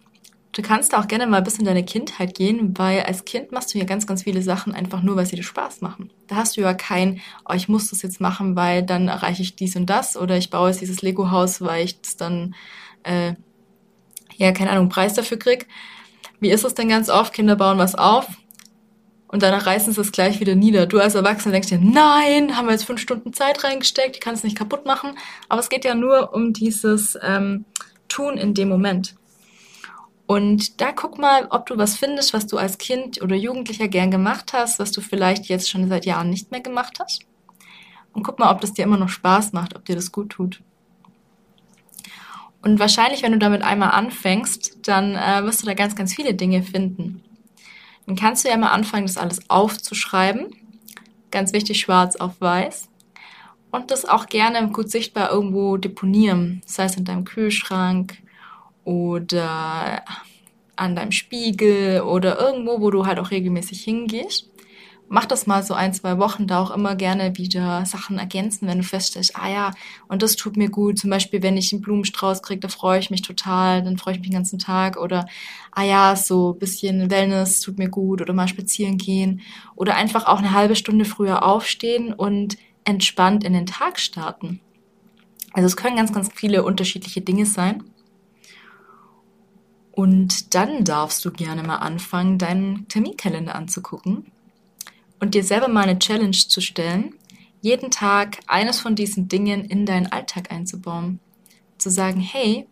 Du 0.52 0.62
kannst 0.62 0.94
auch 0.94 1.06
gerne 1.06 1.26
mal 1.26 1.42
bis 1.42 1.58
in 1.58 1.64
deine 1.64 1.84
Kindheit 1.84 2.34
gehen, 2.34 2.76
weil 2.76 3.02
als 3.02 3.24
Kind 3.24 3.52
machst 3.52 3.72
du 3.72 3.78
ja 3.78 3.84
ganz, 3.84 4.06
ganz 4.06 4.24
viele 4.24 4.42
Sachen 4.42 4.74
einfach 4.74 5.00
nur, 5.00 5.16
weil 5.16 5.26
sie 5.26 5.36
dir 5.36 5.44
Spaß 5.44 5.80
machen. 5.80 6.10
Da 6.26 6.36
hast 6.36 6.56
du 6.56 6.60
ja 6.60 6.74
kein, 6.74 7.20
oh, 7.48 7.54
ich 7.54 7.68
muss 7.68 7.90
das 7.90 8.02
jetzt 8.02 8.20
machen, 8.20 8.56
weil 8.56 8.82
dann 8.82 9.08
erreiche 9.08 9.42
ich 9.42 9.54
dies 9.54 9.76
und 9.76 9.86
das 9.86 10.16
oder 10.16 10.36
ich 10.36 10.50
baue 10.50 10.70
jetzt 10.70 10.80
dieses 10.80 11.02
Lego-Haus, 11.02 11.60
weil 11.60 11.84
ich 11.84 12.00
das 12.00 12.16
dann 12.16 12.54
äh, 13.04 13.34
ja, 14.40 14.52
keine 14.52 14.70
Ahnung, 14.70 14.88
Preis 14.88 15.14
dafür 15.14 15.38
krieg. 15.38 15.66
Wie 16.40 16.50
ist 16.50 16.64
es 16.64 16.74
denn 16.74 16.88
ganz 16.88 17.10
oft? 17.10 17.34
Kinder 17.34 17.56
bauen 17.56 17.78
was 17.78 17.94
auf 17.94 18.26
und 19.28 19.42
danach 19.42 19.66
reißen 19.66 19.92
sie 19.92 20.00
es 20.00 20.12
gleich 20.12 20.40
wieder 20.40 20.54
nieder. 20.54 20.86
Du 20.86 20.98
als 20.98 21.14
Erwachsener 21.14 21.52
denkst 21.52 21.68
dir, 21.68 21.78
nein, 21.78 22.56
haben 22.56 22.66
wir 22.66 22.72
jetzt 22.72 22.86
fünf 22.86 23.00
Stunden 23.00 23.32
Zeit 23.32 23.62
reingesteckt, 23.62 24.16
ich 24.16 24.20
kann 24.20 24.34
es 24.34 24.42
nicht 24.42 24.56
kaputt 24.56 24.86
machen. 24.86 25.16
Aber 25.48 25.60
es 25.60 25.68
geht 25.68 25.84
ja 25.84 25.94
nur 25.94 26.32
um 26.32 26.52
dieses 26.52 27.18
ähm, 27.22 27.66
Tun 28.08 28.38
in 28.38 28.54
dem 28.54 28.68
Moment. 28.68 29.14
Und 30.26 30.80
da 30.80 30.92
guck 30.92 31.18
mal, 31.18 31.46
ob 31.50 31.66
du 31.66 31.76
was 31.76 31.96
findest, 31.96 32.32
was 32.32 32.46
du 32.46 32.56
als 32.56 32.78
Kind 32.78 33.20
oder 33.20 33.36
Jugendlicher 33.36 33.88
gern 33.88 34.10
gemacht 34.10 34.52
hast, 34.54 34.78
was 34.78 34.90
du 34.90 35.00
vielleicht 35.00 35.46
jetzt 35.46 35.68
schon 35.68 35.88
seit 35.88 36.06
Jahren 36.06 36.30
nicht 36.30 36.50
mehr 36.50 36.60
gemacht 36.60 36.98
hast. 36.98 37.26
Und 38.12 38.22
guck 38.22 38.38
mal, 38.38 38.50
ob 38.50 38.60
das 38.62 38.72
dir 38.72 38.84
immer 38.84 38.96
noch 38.96 39.08
Spaß 39.10 39.52
macht, 39.52 39.76
ob 39.76 39.84
dir 39.84 39.96
das 39.96 40.12
gut 40.12 40.30
tut. 40.30 40.62
Und 42.62 42.78
wahrscheinlich, 42.78 43.22
wenn 43.22 43.32
du 43.32 43.38
damit 43.38 43.62
einmal 43.62 43.90
anfängst, 43.92 44.86
dann 44.86 45.14
äh, 45.14 45.44
wirst 45.44 45.62
du 45.62 45.66
da 45.66 45.74
ganz, 45.74 45.96
ganz 45.96 46.14
viele 46.14 46.34
Dinge 46.34 46.62
finden. 46.62 47.22
Dann 48.06 48.16
kannst 48.16 48.44
du 48.44 48.48
ja 48.48 48.56
mal 48.56 48.72
anfangen, 48.72 49.06
das 49.06 49.16
alles 49.16 49.48
aufzuschreiben. 49.48 50.54
Ganz 51.30 51.52
wichtig, 51.52 51.80
schwarz 51.80 52.16
auf 52.16 52.40
weiß. 52.40 52.88
Und 53.70 53.90
das 53.90 54.04
auch 54.04 54.26
gerne 54.26 54.68
gut 54.70 54.90
sichtbar 54.90 55.30
irgendwo 55.30 55.76
deponieren. 55.76 56.60
Das 56.66 56.78
heißt 56.78 56.98
in 56.98 57.04
deinem 57.04 57.24
Kühlschrank 57.24 58.18
oder 58.84 60.02
an 60.76 60.96
deinem 60.96 61.12
Spiegel 61.12 62.00
oder 62.02 62.38
irgendwo, 62.40 62.80
wo 62.80 62.90
du 62.90 63.06
halt 63.06 63.18
auch 63.18 63.30
regelmäßig 63.30 63.82
hingehst 63.82 64.49
mach 65.10 65.26
das 65.26 65.48
mal 65.48 65.64
so 65.64 65.74
ein, 65.74 65.92
zwei 65.92 66.18
Wochen, 66.18 66.46
da 66.46 66.62
auch 66.62 66.70
immer 66.70 66.94
gerne 66.94 67.36
wieder 67.36 67.84
Sachen 67.84 68.16
ergänzen, 68.16 68.68
wenn 68.68 68.78
du 68.78 68.84
feststellst, 68.84 69.34
ah 69.34 69.50
ja, 69.50 69.70
und 70.06 70.22
das 70.22 70.36
tut 70.36 70.56
mir 70.56 70.70
gut. 70.70 71.00
Zum 71.00 71.10
Beispiel, 71.10 71.42
wenn 71.42 71.56
ich 71.56 71.72
einen 71.72 71.82
Blumenstrauß 71.82 72.42
kriege, 72.42 72.60
da 72.60 72.68
freue 72.68 73.00
ich 73.00 73.10
mich 73.10 73.22
total, 73.22 73.82
dann 73.82 73.98
freue 73.98 74.14
ich 74.14 74.20
mich 74.20 74.28
den 74.28 74.36
ganzen 74.36 74.60
Tag. 74.60 74.96
Oder, 74.96 75.26
ah 75.72 75.82
ja, 75.82 76.14
so 76.14 76.52
bisschen 76.54 77.10
Wellness 77.10 77.60
tut 77.60 77.76
mir 77.76 77.88
gut 77.88 78.22
oder 78.22 78.32
mal 78.32 78.46
spazieren 78.46 78.98
gehen. 78.98 79.40
Oder 79.74 79.96
einfach 79.96 80.26
auch 80.26 80.38
eine 80.38 80.52
halbe 80.52 80.76
Stunde 80.76 81.04
früher 81.04 81.42
aufstehen 81.42 82.12
und 82.12 82.56
entspannt 82.84 83.42
in 83.42 83.52
den 83.52 83.66
Tag 83.66 83.98
starten. 83.98 84.60
Also 85.52 85.66
es 85.66 85.76
können 85.76 85.96
ganz, 85.96 86.12
ganz 86.12 86.30
viele 86.32 86.62
unterschiedliche 86.62 87.20
Dinge 87.20 87.46
sein. 87.46 87.82
Und 89.90 90.54
dann 90.54 90.84
darfst 90.84 91.24
du 91.24 91.32
gerne 91.32 91.64
mal 91.64 91.78
anfangen, 91.78 92.38
deinen 92.38 92.86
Terminkalender 92.86 93.56
anzugucken 93.56 94.30
und 95.20 95.34
dir 95.34 95.44
selber 95.44 95.68
mal 95.68 95.82
eine 95.82 95.98
Challenge 95.98 96.32
zu 96.32 96.60
stellen, 96.60 97.14
jeden 97.60 97.90
Tag 97.90 98.38
eines 98.46 98.80
von 98.80 98.94
diesen 98.94 99.28
Dingen 99.28 99.64
in 99.66 99.86
deinen 99.86 100.10
Alltag 100.10 100.50
einzubauen. 100.50 101.20
Zu 101.78 101.90
sagen, 101.90 102.20
hey, 102.20 102.66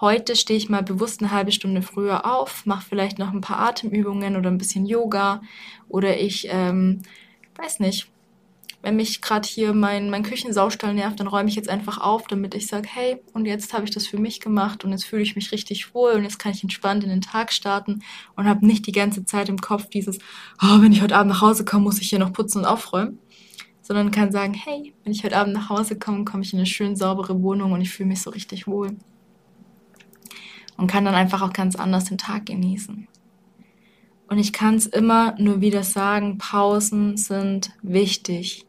heute 0.00 0.36
stehe 0.36 0.58
ich 0.58 0.68
mal 0.68 0.82
bewusst 0.82 1.22
eine 1.22 1.32
halbe 1.32 1.52
Stunde 1.52 1.80
früher 1.80 2.26
auf, 2.30 2.66
mache 2.66 2.86
vielleicht 2.86 3.18
noch 3.18 3.32
ein 3.32 3.40
paar 3.40 3.58
Atemübungen 3.60 4.36
oder 4.36 4.50
ein 4.50 4.58
bisschen 4.58 4.84
Yoga 4.84 5.40
oder 5.88 6.20
ich, 6.20 6.48
ähm, 6.50 7.02
weiß 7.56 7.80
nicht, 7.80 8.11
wenn 8.82 8.96
mich 8.96 9.22
gerade 9.22 9.48
hier 9.48 9.72
mein, 9.72 10.10
mein 10.10 10.24
Küchensaustall 10.24 10.92
nervt, 10.92 11.20
dann 11.20 11.28
räume 11.28 11.48
ich 11.48 11.54
jetzt 11.54 11.68
einfach 11.68 11.98
auf, 11.98 12.26
damit 12.26 12.54
ich 12.54 12.66
sage, 12.66 12.88
hey, 12.92 13.22
und 13.32 13.46
jetzt 13.46 13.72
habe 13.72 13.84
ich 13.84 13.92
das 13.92 14.08
für 14.08 14.18
mich 14.18 14.40
gemacht 14.40 14.84
und 14.84 14.90
jetzt 14.90 15.04
fühle 15.04 15.22
ich 15.22 15.36
mich 15.36 15.52
richtig 15.52 15.94
wohl 15.94 16.12
und 16.12 16.24
jetzt 16.24 16.40
kann 16.40 16.52
ich 16.52 16.62
entspannt 16.64 17.04
in 17.04 17.10
den 17.10 17.20
Tag 17.20 17.52
starten 17.52 18.02
und 18.34 18.48
habe 18.48 18.66
nicht 18.66 18.86
die 18.86 18.92
ganze 18.92 19.24
Zeit 19.24 19.48
im 19.48 19.60
Kopf 19.60 19.88
dieses, 19.88 20.18
oh, 20.60 20.80
wenn 20.80 20.92
ich 20.92 21.00
heute 21.00 21.16
Abend 21.16 21.32
nach 21.32 21.42
Hause 21.42 21.64
komme, 21.64 21.84
muss 21.84 22.00
ich 22.00 22.08
hier 22.08 22.18
noch 22.18 22.32
putzen 22.32 22.58
und 22.58 22.64
aufräumen, 22.64 23.20
sondern 23.82 24.10
kann 24.10 24.32
sagen, 24.32 24.54
hey, 24.54 24.92
wenn 25.04 25.12
ich 25.12 25.22
heute 25.22 25.36
Abend 25.36 25.54
nach 25.54 25.68
Hause 25.68 25.96
komme, 25.96 26.24
komme 26.24 26.42
ich 26.42 26.52
in 26.52 26.58
eine 26.58 26.66
schön 26.66 26.96
saubere 26.96 27.40
Wohnung 27.40 27.70
und 27.70 27.80
ich 27.80 27.90
fühle 27.90 28.08
mich 28.08 28.20
so 28.20 28.30
richtig 28.30 28.66
wohl. 28.66 28.96
Und 30.76 30.88
kann 30.88 31.04
dann 31.04 31.14
einfach 31.14 31.42
auch 31.42 31.52
ganz 31.52 31.76
anders 31.76 32.06
den 32.06 32.18
Tag 32.18 32.46
genießen. 32.46 33.06
Und 34.26 34.38
ich 34.38 34.52
kann 34.52 34.76
es 34.76 34.86
immer 34.86 35.34
nur 35.38 35.60
wieder 35.60 35.84
sagen, 35.84 36.38
Pausen 36.38 37.16
sind 37.18 37.70
wichtig. 37.82 38.64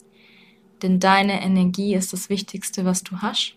Denn 0.84 1.00
deine 1.00 1.42
Energie 1.42 1.96
ist 1.96 2.14
das 2.14 2.30
Wichtigste, 2.30 2.86
was 2.86 3.04
du 3.04 3.18
hast. 3.22 3.56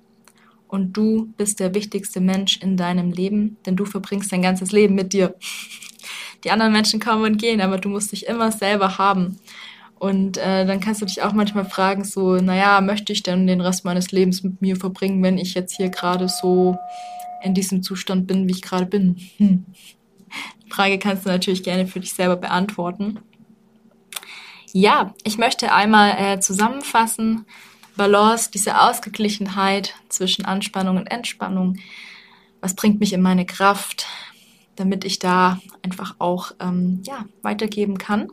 Und 0.69 0.97
du 0.97 1.27
bist 1.37 1.61
der 1.61 1.75
wichtigste 1.75 2.21
Mensch 2.21 2.59
in 2.63 2.77
deinem 2.77 3.11
Leben, 3.11 3.57
denn 3.67 3.77
du 3.77 3.85
verbringst 3.85 4.33
dein 4.33 4.43
ganzes 4.43 4.73
Leben 4.73 4.95
mit 4.95 5.13
dir. 5.13 5.35
Die 6.45 6.51
anderen 6.51 6.73
Menschen 6.73 7.01
kommen 7.01 7.25
und 7.25 7.39
gehen, 7.39 7.61
aber 7.61 7.79
du 7.79 7.89
musst 7.89 8.13
dich 8.13 8.27
immer 8.27 8.53
selber 8.53 8.99
haben. 8.99 9.39
Und 9.99 10.37
äh, 10.37 10.67
dann 10.67 10.81
kannst 10.81 11.01
du 11.01 11.07
dich 11.07 11.23
auch 11.23 11.33
manchmal 11.33 11.65
fragen, 11.65 12.05
so, 12.05 12.37
naja, 12.37 12.81
möchte 12.81 13.13
ich 13.13 13.23
denn 13.23 13.47
den 13.47 13.61
Rest 13.61 13.85
meines 13.85 14.13
Lebens 14.13 14.43
mit 14.43 14.61
mir 14.61 14.77
verbringen, 14.77 15.23
wenn 15.23 15.39
ich 15.39 15.55
jetzt 15.55 15.77
hier 15.77 15.89
gerade 15.89 16.29
so 16.29 16.77
in 17.43 17.55
diesem 17.55 17.83
Zustand 17.83 18.27
bin, 18.27 18.47
wie 18.47 18.53
ich 18.53 18.63
gerade 18.63 18.87
bin? 18.87 19.17
Hm. 19.39 19.65
Die 20.67 20.71
Frage 20.71 20.99
kannst 20.99 21.25
du 21.25 21.31
natürlich 21.31 21.63
gerne 21.63 21.87
für 21.87 22.01
dich 22.01 22.13
selber 22.13 22.37
beantworten. 22.37 23.21
Ja, 24.79 25.15
ich 25.25 25.39
möchte 25.39 25.73
einmal 25.73 26.19
äh, 26.19 26.39
zusammenfassen, 26.39 27.47
Balance, 27.97 28.51
diese 28.53 28.79
Ausgeglichenheit 28.79 29.95
zwischen 30.11 30.45
Anspannung 30.45 30.99
und 30.99 31.07
Entspannung. 31.07 31.79
Was 32.61 32.75
bringt 32.75 33.01
mich 33.01 33.15
in 33.15 33.23
meine 33.23 33.47
Kraft, 33.47 34.07
damit 34.75 35.07
ich 35.07 35.19
da 35.19 35.59
einfach 35.81 36.17
auch 36.19 36.53
ähm, 36.61 37.01
ja, 37.07 37.25
weitergeben 37.41 37.97
kann. 37.97 38.29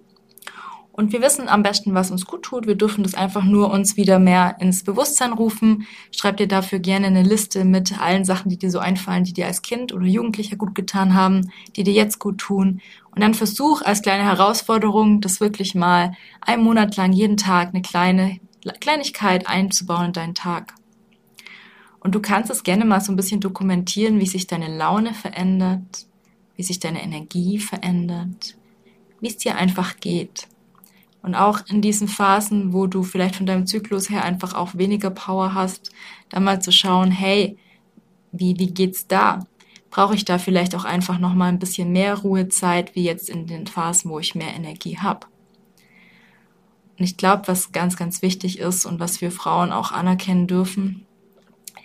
Und 0.93 1.11
wir 1.11 1.23
wissen 1.23 1.49
am 1.49 1.63
besten, 1.63 1.95
was 1.95 2.11
uns 2.11 2.27
gut 2.27 2.43
tut. 2.43 2.67
Wir 2.67 2.75
dürfen 2.75 3.03
das 3.03 3.15
einfach 3.15 3.43
nur 3.43 3.71
uns 3.71 3.97
wieder 3.97 4.19
mehr 4.19 4.57
ins 4.59 4.83
Bewusstsein 4.83 5.33
rufen. 5.33 5.87
Schreib 6.11 6.37
dir 6.37 6.47
dafür 6.47 6.77
gerne 6.77 7.07
eine 7.07 7.23
Liste 7.23 7.65
mit 7.65 7.99
allen 7.99 8.25
Sachen, 8.25 8.49
die 8.49 8.57
dir 8.57 8.69
so 8.69 8.77
einfallen, 8.77 9.23
die 9.23 9.33
dir 9.33 9.47
als 9.47 9.63
Kind 9.63 9.91
oder 9.91 10.05
Jugendlicher 10.05 10.55
gut 10.55 10.75
getan 10.75 11.15
haben, 11.15 11.51
die 11.75 11.83
dir 11.83 11.93
jetzt 11.93 12.19
gut 12.19 12.37
tun. 12.37 12.79
Und 13.09 13.23
dann 13.23 13.33
versuch 13.33 13.81
als 13.81 14.03
kleine 14.03 14.23
Herausforderung, 14.23 15.19
das 15.19 15.39
wirklich 15.39 15.73
mal 15.73 16.13
einen 16.41 16.63
Monat 16.63 16.95
lang 16.95 17.11
jeden 17.11 17.37
Tag 17.37 17.69
eine 17.69 17.81
kleine 17.81 18.39
Kleinigkeit 18.79 19.47
einzubauen 19.47 20.07
in 20.07 20.13
deinen 20.13 20.35
Tag. 20.35 20.75
Und 21.99 22.13
du 22.13 22.19
kannst 22.19 22.51
es 22.51 22.61
gerne 22.61 22.85
mal 22.85 23.01
so 23.01 23.11
ein 23.11 23.15
bisschen 23.15 23.41
dokumentieren, 23.41 24.19
wie 24.19 24.27
sich 24.27 24.45
deine 24.45 24.77
Laune 24.77 25.15
verändert, 25.15 26.05
wie 26.55 26.63
sich 26.63 26.79
deine 26.79 27.01
Energie 27.01 27.57
verändert, 27.57 28.55
wie 29.21 29.27
es 29.27 29.37
dir 29.37 29.55
einfach 29.55 29.97
geht. 29.99 30.47
Und 31.23 31.35
auch 31.35 31.61
in 31.67 31.81
diesen 31.81 32.09
Phasen, 32.09 32.73
wo 32.73 32.85
du 32.85 33.01
vielleicht 33.01 33.37
von 33.37 33.45
deinem 33.45 33.65
Zyklus 33.65 34.09
her 34.09 34.23
einfach 34.25 34.53
auch 34.53 34.75
weniger 34.75 35.09
Power 35.09 35.53
hast, 35.53 35.91
dann 36.29 36.43
mal 36.43 36.61
zu 36.61 36.71
schauen, 36.71 37.11
hey, 37.11 37.57
wie, 38.33 38.59
wie 38.59 38.73
geht's 38.73 39.07
da? 39.07 39.39
Brauche 39.89 40.15
ich 40.15 40.25
da 40.25 40.37
vielleicht 40.37 40.75
auch 40.75 40.83
einfach 40.83 41.19
noch 41.19 41.33
mal 41.33 41.47
ein 41.47 41.59
bisschen 41.59 41.91
mehr 41.91 42.15
Ruhezeit, 42.15 42.93
wie 42.95 43.05
jetzt 43.05 43.29
in 43.29 43.47
den 43.47 43.67
Phasen, 43.67 44.11
wo 44.11 44.19
ich 44.19 44.35
mehr 44.35 44.53
Energie 44.53 44.97
habe? 44.97 45.27
Und 46.99 47.05
ich 47.05 47.15
glaube, 47.15 47.47
was 47.47 47.71
ganz, 47.71 47.95
ganz 47.95 48.21
wichtig 48.21 48.59
ist 48.59 48.85
und 48.85 48.99
was 48.99 49.21
wir 49.21 49.31
Frauen 49.31 49.71
auch 49.71 49.91
anerkennen 49.91 50.47
dürfen, 50.47 51.05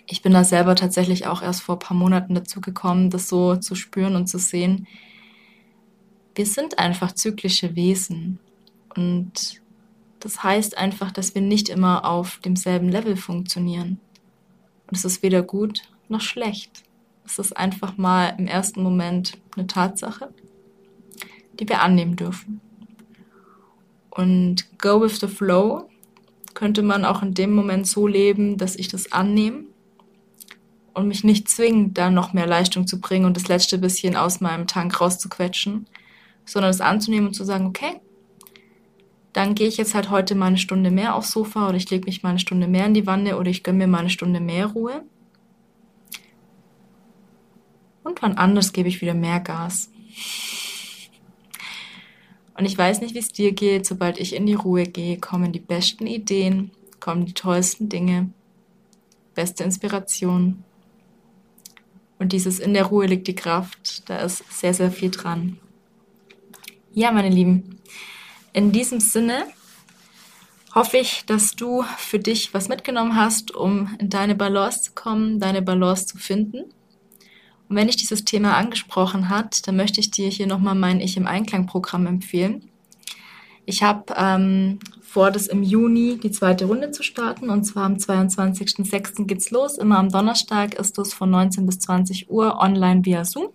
ich 0.05 0.21
bin 0.21 0.33
da 0.33 0.43
selber 0.43 0.75
tatsächlich 0.75 1.27
auch 1.27 1.41
erst 1.41 1.61
vor 1.61 1.75
ein 1.75 1.79
paar 1.79 1.95
Monaten 1.95 2.33
dazu 2.33 2.61
gekommen, 2.61 3.09
das 3.09 3.29
so 3.29 3.55
zu 3.55 3.75
spüren 3.75 4.15
und 4.15 4.27
zu 4.27 4.39
sehen. 4.39 4.87
Wir 6.35 6.47
sind 6.47 6.79
einfach 6.79 7.11
zyklische 7.13 7.75
Wesen. 7.75 8.39
Und 8.95 9.61
das 10.19 10.43
heißt 10.43 10.77
einfach, 10.77 11.11
dass 11.11 11.35
wir 11.35 11.41
nicht 11.41 11.69
immer 11.69 12.05
auf 12.05 12.39
demselben 12.39 12.89
Level 12.89 13.15
funktionieren. 13.15 13.99
Und 14.87 14.97
es 14.97 15.05
ist 15.05 15.23
weder 15.23 15.41
gut 15.41 15.83
noch 16.07 16.21
schlecht. 16.21 16.83
Es 17.25 17.39
ist 17.39 17.55
einfach 17.55 17.97
mal 17.97 18.33
im 18.37 18.47
ersten 18.47 18.81
Moment 18.81 19.37
eine 19.55 19.67
Tatsache, 19.67 20.33
die 21.59 21.69
wir 21.69 21.81
annehmen 21.81 22.15
dürfen. 22.15 22.59
Und 24.09 24.65
go 24.79 25.01
with 25.01 25.19
the 25.19 25.27
flow 25.27 25.87
könnte 26.55 26.81
man 26.81 27.05
auch 27.05 27.21
in 27.21 27.33
dem 27.33 27.53
Moment 27.53 27.87
so 27.87 28.07
leben, 28.07 28.57
dass 28.57 28.75
ich 28.75 28.87
das 28.87 29.11
annehme 29.11 29.65
und 30.93 31.07
mich 31.07 31.23
nicht 31.23 31.47
zwingen, 31.47 31.93
da 31.93 32.09
noch 32.09 32.33
mehr 32.33 32.47
Leistung 32.47 32.87
zu 32.87 32.99
bringen 32.99 33.25
und 33.25 33.37
das 33.37 33.47
letzte 33.47 33.77
bisschen 33.77 34.15
aus 34.15 34.41
meinem 34.41 34.67
Tank 34.67 34.99
rauszuquetschen, 34.99 35.85
sondern 36.45 36.71
es 36.71 36.81
anzunehmen 36.81 37.27
und 37.27 37.33
zu 37.33 37.45
sagen, 37.45 37.67
okay, 37.67 38.01
dann 39.39 39.55
gehe 39.55 39.69
ich 39.69 39.77
jetzt 39.77 39.95
halt 39.95 40.09
heute 40.09 40.35
mal 40.35 40.47
eine 40.47 40.57
Stunde 40.57 40.91
mehr 40.91 41.15
aufs 41.15 41.31
Sofa 41.31 41.69
oder 41.69 41.77
ich 41.77 41.89
lege 41.89 42.03
mich 42.03 42.23
mal 42.23 42.31
eine 42.31 42.39
Stunde 42.39 42.67
mehr 42.67 42.85
in 42.85 42.93
die 42.93 43.07
Wanne 43.07 43.37
oder 43.37 43.49
ich 43.49 43.63
gönne 43.63 43.77
mir 43.77 43.87
mal 43.87 43.99
eine 43.99 44.09
Stunde 44.09 44.41
mehr 44.41 44.65
Ruhe. 44.65 45.01
Und 48.03 48.21
wann 48.21 48.37
anders 48.37 48.73
gebe 48.73 48.89
ich 48.89 48.99
wieder 48.99 49.13
mehr 49.13 49.39
Gas. 49.39 49.91
Und 52.57 52.65
ich 52.65 52.77
weiß 52.77 52.99
nicht, 52.99 53.15
wie 53.15 53.19
es 53.19 53.29
dir 53.29 53.53
geht. 53.53 53.85
Sobald 53.85 54.19
ich 54.19 54.35
in 54.35 54.45
die 54.45 54.55
Ruhe 54.55 54.83
gehe, 54.83 55.17
kommen 55.17 55.53
die 55.53 55.61
besten 55.61 56.05
Ideen, 56.05 56.71
kommen 56.99 57.25
die 57.25 57.33
tollsten 57.33 57.87
Dinge, 57.87 58.31
beste 59.35 59.63
Inspiration. 59.63 60.65
Und 62.17 62.33
dieses 62.33 62.59
in 62.59 62.73
der 62.73 62.87
Ruhe 62.87 63.05
liegt 63.05 63.27
die 63.27 63.35
Kraft. 63.35 64.09
Da 64.09 64.17
ist 64.17 64.43
sehr, 64.51 64.73
sehr 64.73 64.91
viel 64.91 65.11
dran. 65.11 65.59
Ja, 66.91 67.13
meine 67.13 67.29
Lieben, 67.29 67.79
in 68.53 68.71
diesem 68.71 68.99
Sinne 68.99 69.45
hoffe 70.73 70.97
ich, 70.97 71.23
dass 71.25 71.55
du 71.55 71.83
für 71.97 72.19
dich 72.19 72.53
was 72.53 72.69
mitgenommen 72.69 73.15
hast, 73.15 73.53
um 73.55 73.95
in 73.99 74.09
deine 74.09 74.35
Balance 74.35 74.83
zu 74.83 74.91
kommen, 74.93 75.39
deine 75.39 75.61
Balance 75.61 76.05
zu 76.05 76.17
finden. 76.17 76.65
Und 77.67 77.75
wenn 77.75 77.87
dich 77.87 77.97
dieses 77.97 78.25
Thema 78.25 78.55
angesprochen 78.57 79.29
hat, 79.29 79.67
dann 79.67 79.75
möchte 79.75 79.99
ich 79.99 80.11
dir 80.11 80.29
hier 80.29 80.47
nochmal 80.47 80.75
mein 80.75 81.01
Ich 81.01 81.17
im 81.17 81.27
Einklang-Programm 81.27 82.07
empfehlen. 82.07 82.69
Ich 83.65 83.83
habe 83.83 84.13
ähm, 84.17 84.79
vor, 85.01 85.29
das 85.31 85.47
im 85.47 85.61
Juni 85.61 86.17
die 86.17 86.31
zweite 86.31 86.65
Runde 86.65 86.91
zu 86.91 87.03
starten. 87.03 87.49
Und 87.49 87.63
zwar 87.63 87.85
am 87.85 87.95
22.06. 87.95 89.25
geht's 89.25 89.51
los. 89.51 89.77
Immer 89.77 89.99
am 89.99 90.09
Donnerstag 90.09 90.75
ist 90.75 90.97
es 90.97 91.13
von 91.13 91.29
19 91.29 91.65
bis 91.65 91.79
20 91.79 92.29
Uhr 92.29 92.57
online 92.59 93.05
via 93.05 93.25
Zoom. 93.25 93.49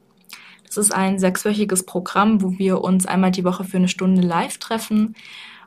Das 0.75 0.87
ist 0.87 0.93
ein 0.93 1.21
sechswöchiges 1.21 1.87
Programm, 1.87 2.43
wo 2.43 2.59
wir 2.59 2.81
uns 2.83 3.07
einmal 3.07 3.31
die 3.31 3.45
Woche 3.45 3.63
für 3.63 3.77
eine 3.77 3.87
Stunde 3.87 4.23
live 4.23 4.59
treffen. 4.59 5.15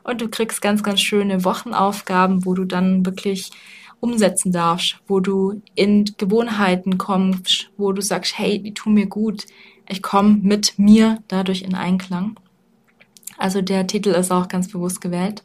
Und 0.04 0.20
du 0.20 0.28
kriegst 0.28 0.60
ganz, 0.60 0.82
ganz 0.82 1.00
schöne 1.00 1.44
Wochenaufgaben, 1.44 2.44
wo 2.44 2.52
du 2.52 2.64
dann 2.64 3.06
wirklich 3.06 3.50
umsetzen 4.00 4.52
darfst, 4.52 5.00
wo 5.06 5.20
du 5.20 5.62
in 5.74 6.04
Gewohnheiten 6.18 6.98
kommst, 6.98 7.70
wo 7.78 7.92
du 7.92 8.02
sagst, 8.02 8.38
hey, 8.38 8.62
die 8.62 8.74
tun 8.74 8.94
mir 8.94 9.06
gut. 9.06 9.46
Ich 9.88 10.02
komme 10.02 10.38
mit 10.42 10.78
mir 10.78 11.22
dadurch 11.28 11.62
in 11.62 11.74
Einklang. 11.74 12.38
Also 13.38 13.62
der 13.62 13.86
Titel 13.86 14.10
ist 14.10 14.30
auch 14.30 14.48
ganz 14.48 14.68
bewusst 14.68 15.00
gewählt. 15.00 15.42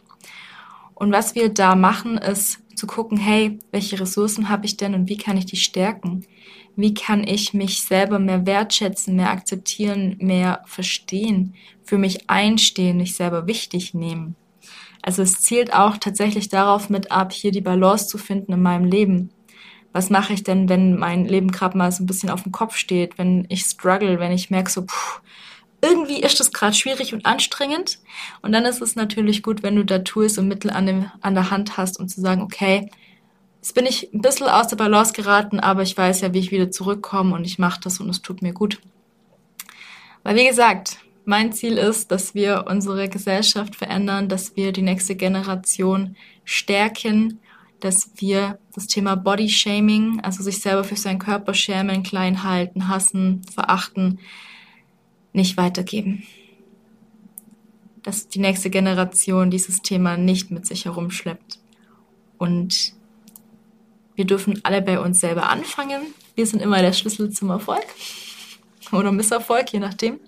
Und 0.94 1.14
was 1.14 1.36
wir 1.36 1.50
da 1.50 1.76
machen, 1.76 2.18
ist 2.18 2.60
zu 2.76 2.88
gucken, 2.88 3.18
hey, 3.18 3.60
welche 3.72 4.00
Ressourcen 4.00 4.50
habe 4.50 4.66
ich 4.66 4.78
denn 4.78 4.94
und 4.94 5.10
wie 5.10 5.18
kann 5.18 5.38
ich 5.38 5.46
die 5.46 5.58
stärken? 5.58 6.26
wie 6.76 6.94
kann 6.94 7.26
ich 7.26 7.54
mich 7.54 7.82
selber 7.82 8.20
mehr 8.20 8.46
wertschätzen, 8.46 9.16
mehr 9.16 9.32
akzeptieren, 9.32 10.18
mehr 10.20 10.62
verstehen, 10.66 11.56
für 11.84 11.98
mich 11.98 12.30
einstehen, 12.30 12.98
mich 12.98 13.16
selber 13.16 13.48
wichtig 13.48 13.94
nehmen. 13.94 14.36
Also 15.02 15.22
es 15.22 15.42
zielt 15.42 15.74
auch 15.74 15.98
tatsächlich 15.98 16.50
darauf 16.50 16.90
mit 16.90 17.12
ab, 17.12 17.34
hier 17.34 17.52
die 17.52 17.62
Balance 17.62 18.08
zu 18.08 18.18
finden 18.18 18.54
in 18.54 18.62
meinem 18.62 18.86
Leben. 18.86 19.30
Was 19.92 20.10
mache 20.10 20.34
ich 20.34 20.44
denn, 20.44 20.70
wenn 20.70 20.98
mein 20.98 21.26
Leben 21.26 21.52
gerade 21.52 21.78
mal 21.78 21.92
so 21.92 22.04
ein 22.04 22.08
bisschen 22.08 22.30
auf 22.30 22.44
dem 22.44 22.52
Kopf 22.52 22.78
steht, 22.78 23.18
wenn 23.18 23.46
ich 23.50 23.64
struggle, 23.64 24.20
wenn 24.20 24.32
ich 24.32 24.50
merke 24.50 24.72
so, 24.72 24.86
puh, 24.86 25.20
irgendwie 25.84 26.22
ist 26.22 26.40
das 26.40 26.52
gerade 26.52 26.74
schwierig 26.74 27.14
und 27.14 27.26
anstrengend. 27.26 28.00
Und 28.42 28.54
dann 28.54 28.66
ist 28.66 28.82
es 28.82 28.96
natürlich 28.96 29.44
gut, 29.44 29.62
wenn 29.62 29.76
du 29.76 29.86
da 29.86 30.00
Tools 30.00 30.38
und 30.38 30.48
Mittel 30.48 30.72
an, 30.72 30.86
dem, 30.86 31.12
an 31.22 31.36
der 31.36 31.52
Hand 31.52 31.78
hast, 31.78 32.00
um 32.00 32.08
zu 32.08 32.22
sagen, 32.22 32.42
okay, 32.42 32.90
Jetzt 33.64 33.76
bin 33.76 33.86
ich 33.86 34.14
ein 34.14 34.20
bisschen 34.20 34.50
aus 34.50 34.68
der 34.68 34.76
Balance 34.76 35.14
geraten, 35.14 35.62
aber 35.62 35.84
ich 35.84 35.98
weiß 35.98 36.20
ja, 36.20 36.34
wie 36.34 36.40
ich 36.40 36.52
wieder 36.52 36.70
zurückkomme 36.70 37.34
und 37.34 37.46
ich 37.46 37.60
mache 37.60 37.80
das 37.82 38.02
und 38.02 38.10
es 38.10 38.22
tut 38.22 38.42
mir 38.42 38.52
gut. 38.52 38.82
Weil 40.24 40.36
wie 40.36 40.46
gesagt, 40.46 40.98
mein 41.24 41.54
Ziel 41.54 41.78
ist, 41.78 42.12
dass 42.12 42.36
wir 42.36 42.66
unsere 42.68 43.08
Gesellschaft 43.08 43.78
verändern, 43.78 44.28
dass 44.28 44.58
wir 44.58 44.74
die 44.74 44.82
nächste 44.82 45.16
Generation 45.16 46.18
stärken, 46.44 47.40
dass 47.80 48.12
wir 48.18 48.60
das 48.76 48.88
Thema 48.88 49.16
Body 49.16 49.48
Shaming, 49.48 50.20
also 50.20 50.44
sich 50.44 50.60
selber 50.60 50.84
für 50.84 50.98
seinen 50.98 51.20
Körper 51.20 51.54
schämen, 51.54 52.04
klein 52.04 52.44
halten, 52.44 52.90
hassen, 52.90 53.44
verachten, 53.50 54.20
nicht 55.34 55.58
weitergeben. 55.58 56.24
Dass 58.04 58.28
die 58.28 58.40
nächste 58.40 58.70
Generation 58.70 59.50
dieses 59.50 59.82
Thema 59.82 60.18
nicht 60.18 60.52
mit 60.52 60.66
sich 60.66 60.86
herumschleppt. 60.86 61.60
Und 62.38 62.94
wir 64.16 64.26
dürfen 64.26 64.60
alle 64.64 64.82
bei 64.82 65.00
uns 65.00 65.20
selber 65.20 65.50
anfangen. 65.50 66.02
Wir 66.36 66.46
sind 66.46 66.62
immer 66.62 66.82
der 66.82 66.94
Schlüssel 66.94 67.32
zum 67.32 67.50
Erfolg 67.50 67.86
oder 68.92 69.12
Misserfolg, 69.12 69.72
je 69.72 69.80
nachdem. 69.80 70.20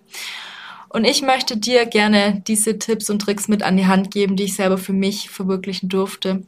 Und 0.89 1.03
ich 1.03 1.21
möchte 1.21 1.57
dir 1.57 1.85
gerne 1.85 2.41
diese 2.47 2.79
Tipps 2.79 3.09
und 3.09 3.21
Tricks 3.21 3.47
mit 3.47 3.63
an 3.63 3.77
die 3.77 3.87
Hand 3.87 4.11
geben, 4.11 4.37
die 4.37 4.43
ich 4.45 4.55
selber 4.55 4.77
für 4.77 4.93
mich 4.93 5.29
verwirklichen 5.29 5.89
durfte. 5.89 6.43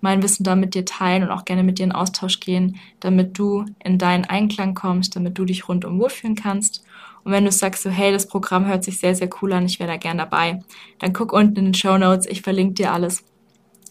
Mein 0.00 0.22
Wissen 0.22 0.44
da 0.44 0.56
mit 0.56 0.74
dir 0.74 0.84
teilen 0.84 1.22
und 1.22 1.30
auch 1.30 1.44
gerne 1.44 1.62
mit 1.62 1.78
dir 1.78 1.84
in 1.84 1.92
Austausch 1.92 2.40
gehen, 2.40 2.76
damit 3.00 3.38
du 3.38 3.64
in 3.82 3.96
deinen 3.96 4.24
Einklang 4.24 4.74
kommst, 4.74 5.16
damit 5.16 5.38
du 5.38 5.44
dich 5.44 5.68
rundum 5.68 5.98
wohlfühlen 6.00 6.34
kannst 6.34 6.84
Und 7.24 7.32
wenn 7.32 7.44
du 7.44 7.52
sagst 7.52 7.82
so, 7.82 7.90
hey, 7.90 8.12
das 8.12 8.28
Programm 8.28 8.66
hört 8.66 8.84
sich 8.84 8.98
sehr, 8.98 9.14
sehr 9.14 9.30
cool 9.40 9.52
an, 9.52 9.66
ich 9.66 9.80
wäre 9.80 9.90
da 9.90 9.96
gern 9.96 10.18
dabei, 10.18 10.62
dann 10.98 11.12
guck 11.12 11.32
unten 11.32 11.56
in 11.56 11.64
den 11.66 11.74
Show 11.74 11.96
Notes, 11.96 12.26
ich 12.26 12.42
verlinke 12.42 12.74
dir 12.74 12.92
alles. 12.92 13.24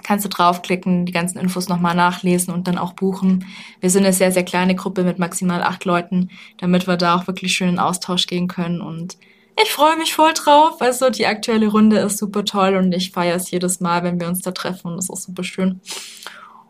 Kannst 0.04 0.26
du 0.26 0.30
draufklicken, 0.30 1.06
die 1.06 1.14
ganzen 1.14 1.40
Infos 1.40 1.70
nochmal 1.70 1.96
nachlesen 1.96 2.54
und 2.54 2.68
dann 2.68 2.78
auch 2.78 2.94
buchen. 2.94 3.46
Wir 3.80 3.90
sind 3.90 4.04
eine 4.04 4.14
sehr, 4.14 4.32
sehr 4.32 4.44
kleine 4.44 4.76
Gruppe 4.76 5.04
mit 5.04 5.18
maximal 5.18 5.64
acht 5.64 5.86
Leuten, 5.86 6.30
damit 6.58 6.88
wir 6.88 6.98
da 6.98 7.16
auch 7.16 7.28
wirklich 7.28 7.54
schön 7.54 7.70
in 7.70 7.80
Austausch 7.80 8.28
gehen 8.28 8.48
können 8.48 8.82
und 8.82 9.18
ich 9.62 9.72
freue 9.72 9.98
mich 9.98 10.14
voll 10.14 10.34
drauf. 10.34 10.82
Also 10.82 11.10
die 11.10 11.28
aktuelle 11.28 11.68
Runde 11.68 12.00
ist 12.00 12.18
super 12.18 12.44
toll 12.44 12.76
und 12.76 12.92
ich 12.92 13.12
feiere 13.12 13.36
es 13.36 13.52
jedes 13.52 13.80
Mal, 13.80 14.04
wenn 14.04 14.20
wir 14.20 14.28
uns 14.28 14.42
da 14.42 14.52
treffen 14.52 14.88
und 14.88 14.96
das 14.96 15.06
ist 15.06 15.12
auch 15.12 15.18
super 15.18 15.44
schön. 15.44 15.80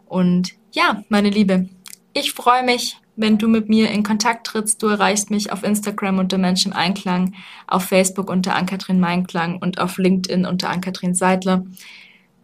Und 0.05 0.53
ja, 0.73 1.03
meine 1.09 1.29
Liebe, 1.29 1.69
ich 2.13 2.33
freue 2.33 2.63
mich, 2.63 2.97
wenn 3.15 3.37
du 3.37 3.47
mit 3.47 3.69
mir 3.69 3.91
in 3.91 4.03
Kontakt 4.03 4.47
trittst. 4.47 4.81
Du 4.81 4.87
erreichst 4.87 5.29
mich 5.29 5.51
auf 5.51 5.63
Instagram 5.63 6.19
unter 6.19 6.37
Mensch 6.37 6.65
im 6.65 6.73
Einklang, 6.73 7.33
auf 7.67 7.83
Facebook 7.83 8.29
unter 8.29 8.55
Ankatrin 8.55 8.99
Meinklang 8.99 9.57
und 9.57 9.79
auf 9.79 9.97
LinkedIn 9.97 10.45
unter 10.45 10.69
Ankatrin 10.69 11.13
Seidler. 11.13 11.63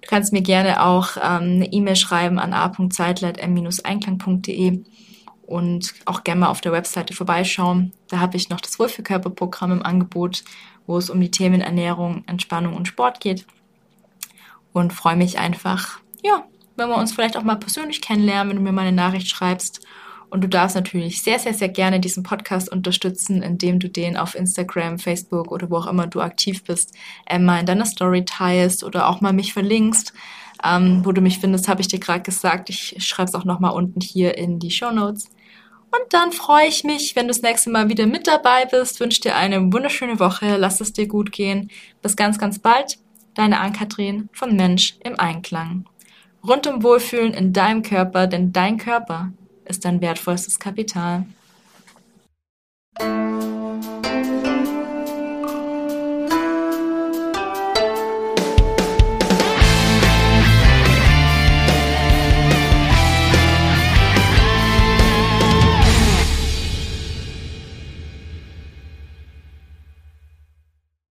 Du 0.02 0.08
kannst 0.08 0.32
mir 0.32 0.42
gerne 0.42 0.84
auch 0.84 1.18
ähm, 1.18 1.56
eine 1.56 1.72
E-Mail 1.72 1.96
schreiben 1.96 2.40
an 2.40 2.54
a.seidler.m-einklang.de 2.54 4.84
und 5.46 5.94
auch 6.06 6.24
gerne 6.24 6.42
mal 6.42 6.50
auf 6.50 6.62
der 6.62 6.72
Webseite 6.72 7.14
vorbeischauen. 7.14 7.92
Da 8.08 8.20
habe 8.20 8.38
ich 8.38 8.50
noch 8.50 8.62
das 8.62 8.80
Wohlfühlkörperprogramm 8.80 9.72
im 9.72 9.84
Angebot, 9.84 10.44
wo 10.86 10.98
es 10.98 11.10
um 11.10 11.20
die 11.20 11.32
Themen 11.32 11.62
Ernährung, 11.62 12.24
Entspannung 12.28 12.76
und 12.76 12.88
Sport 12.88 13.20
geht. 13.20 13.46
Und 14.72 14.94
freue 14.94 15.16
mich 15.16 15.40
einfach, 15.40 16.00
ja, 16.24 16.44
wenn 16.76 16.90
wir 16.90 16.98
uns 16.98 17.12
vielleicht 17.12 17.36
auch 17.36 17.44
mal 17.44 17.56
persönlich 17.56 18.02
kennenlernen, 18.02 18.50
wenn 18.50 18.58
du 18.58 18.64
mir 18.64 18.72
mal 18.72 18.86
eine 18.86 18.96
Nachricht 18.96 19.28
schreibst. 19.28 19.82
Und 20.30 20.44
du 20.44 20.48
darfst 20.48 20.76
natürlich 20.76 21.24
sehr, 21.24 21.40
sehr, 21.40 21.54
sehr 21.54 21.70
gerne 21.70 22.00
diesen 22.00 22.24
Podcast 22.24 22.72
unterstützen, 22.72 23.42
indem 23.42 23.80
du 23.80 23.90
den 23.90 24.16
auf 24.16 24.36
Instagram, 24.36 25.00
Facebook 25.00 25.52
oder 25.52 25.70
wo 25.70 25.78
auch 25.78 25.88
immer 25.88 26.08
du 26.08 26.22
aktiv 26.22 26.64
bist, 26.64 26.94
äh, 27.26 27.40
mal 27.40 27.60
in 27.60 27.66
deiner 27.66 27.86
Story 27.86 28.26
teilst 28.26 28.84
oder 28.84 29.10
auch 29.10 29.22
mal 29.22 29.34
mich 29.34 29.54
verlinkst. 29.54 30.14
Ähm, 30.64 31.02
wo 31.06 31.12
du 31.14 31.22
mich 31.22 31.40
findest, 31.40 31.68
habe 31.68 31.82
ich 31.82 31.88
dir 31.88 32.00
gerade 32.00 32.22
gesagt. 32.22 32.70
Ich 32.70 32.96
schreibe 33.00 33.30
es 33.30 33.36
auch 33.36 33.46
nochmal 33.46 33.72
unten 33.72 34.02
hier 34.02 34.38
in 34.38 34.60
die 34.60 34.72
Show 34.72 34.92
Notes. 34.92 35.30
Und 35.92 36.14
dann 36.14 36.32
freue 36.32 36.68
ich 36.68 36.84
mich, 36.84 37.16
wenn 37.16 37.26
du 37.26 37.34
das 37.34 37.42
nächste 37.42 37.72
Mal 37.72 37.90
wieder 37.90 38.06
mit 38.06 38.28
dabei 38.28 38.66
bist. 38.66 39.00
Wünsche 39.00 39.22
dir 39.22 39.36
eine 39.36 39.74
wunderschöne 39.74 40.20
Woche. 40.20 40.58
Lass 40.58 40.82
es 40.82 40.94
dir 40.94 41.08
gut 41.08 41.32
gehen. 41.32 41.72
Bis 42.02 42.16
ganz, 42.16 42.38
ganz 42.38 42.60
bald. 42.60 43.00
Deine 43.34 43.60
Ann-Kathrin 43.60 44.30
von 44.34 44.56
Mensch 44.56 44.98
im 45.04 45.20
Einklang. 45.20 45.86
Rundum 46.46 46.84
Wohlfühlen 46.84 47.34
in 47.34 47.54
deinem 47.54 47.82
Körper, 47.82 48.28
denn 48.28 48.54
dein 48.54 48.78
Körper 48.78 49.32
ist 49.70 49.86
dein 49.86 50.02
wertvollstes 50.02 50.60
Kapital. 50.60 51.26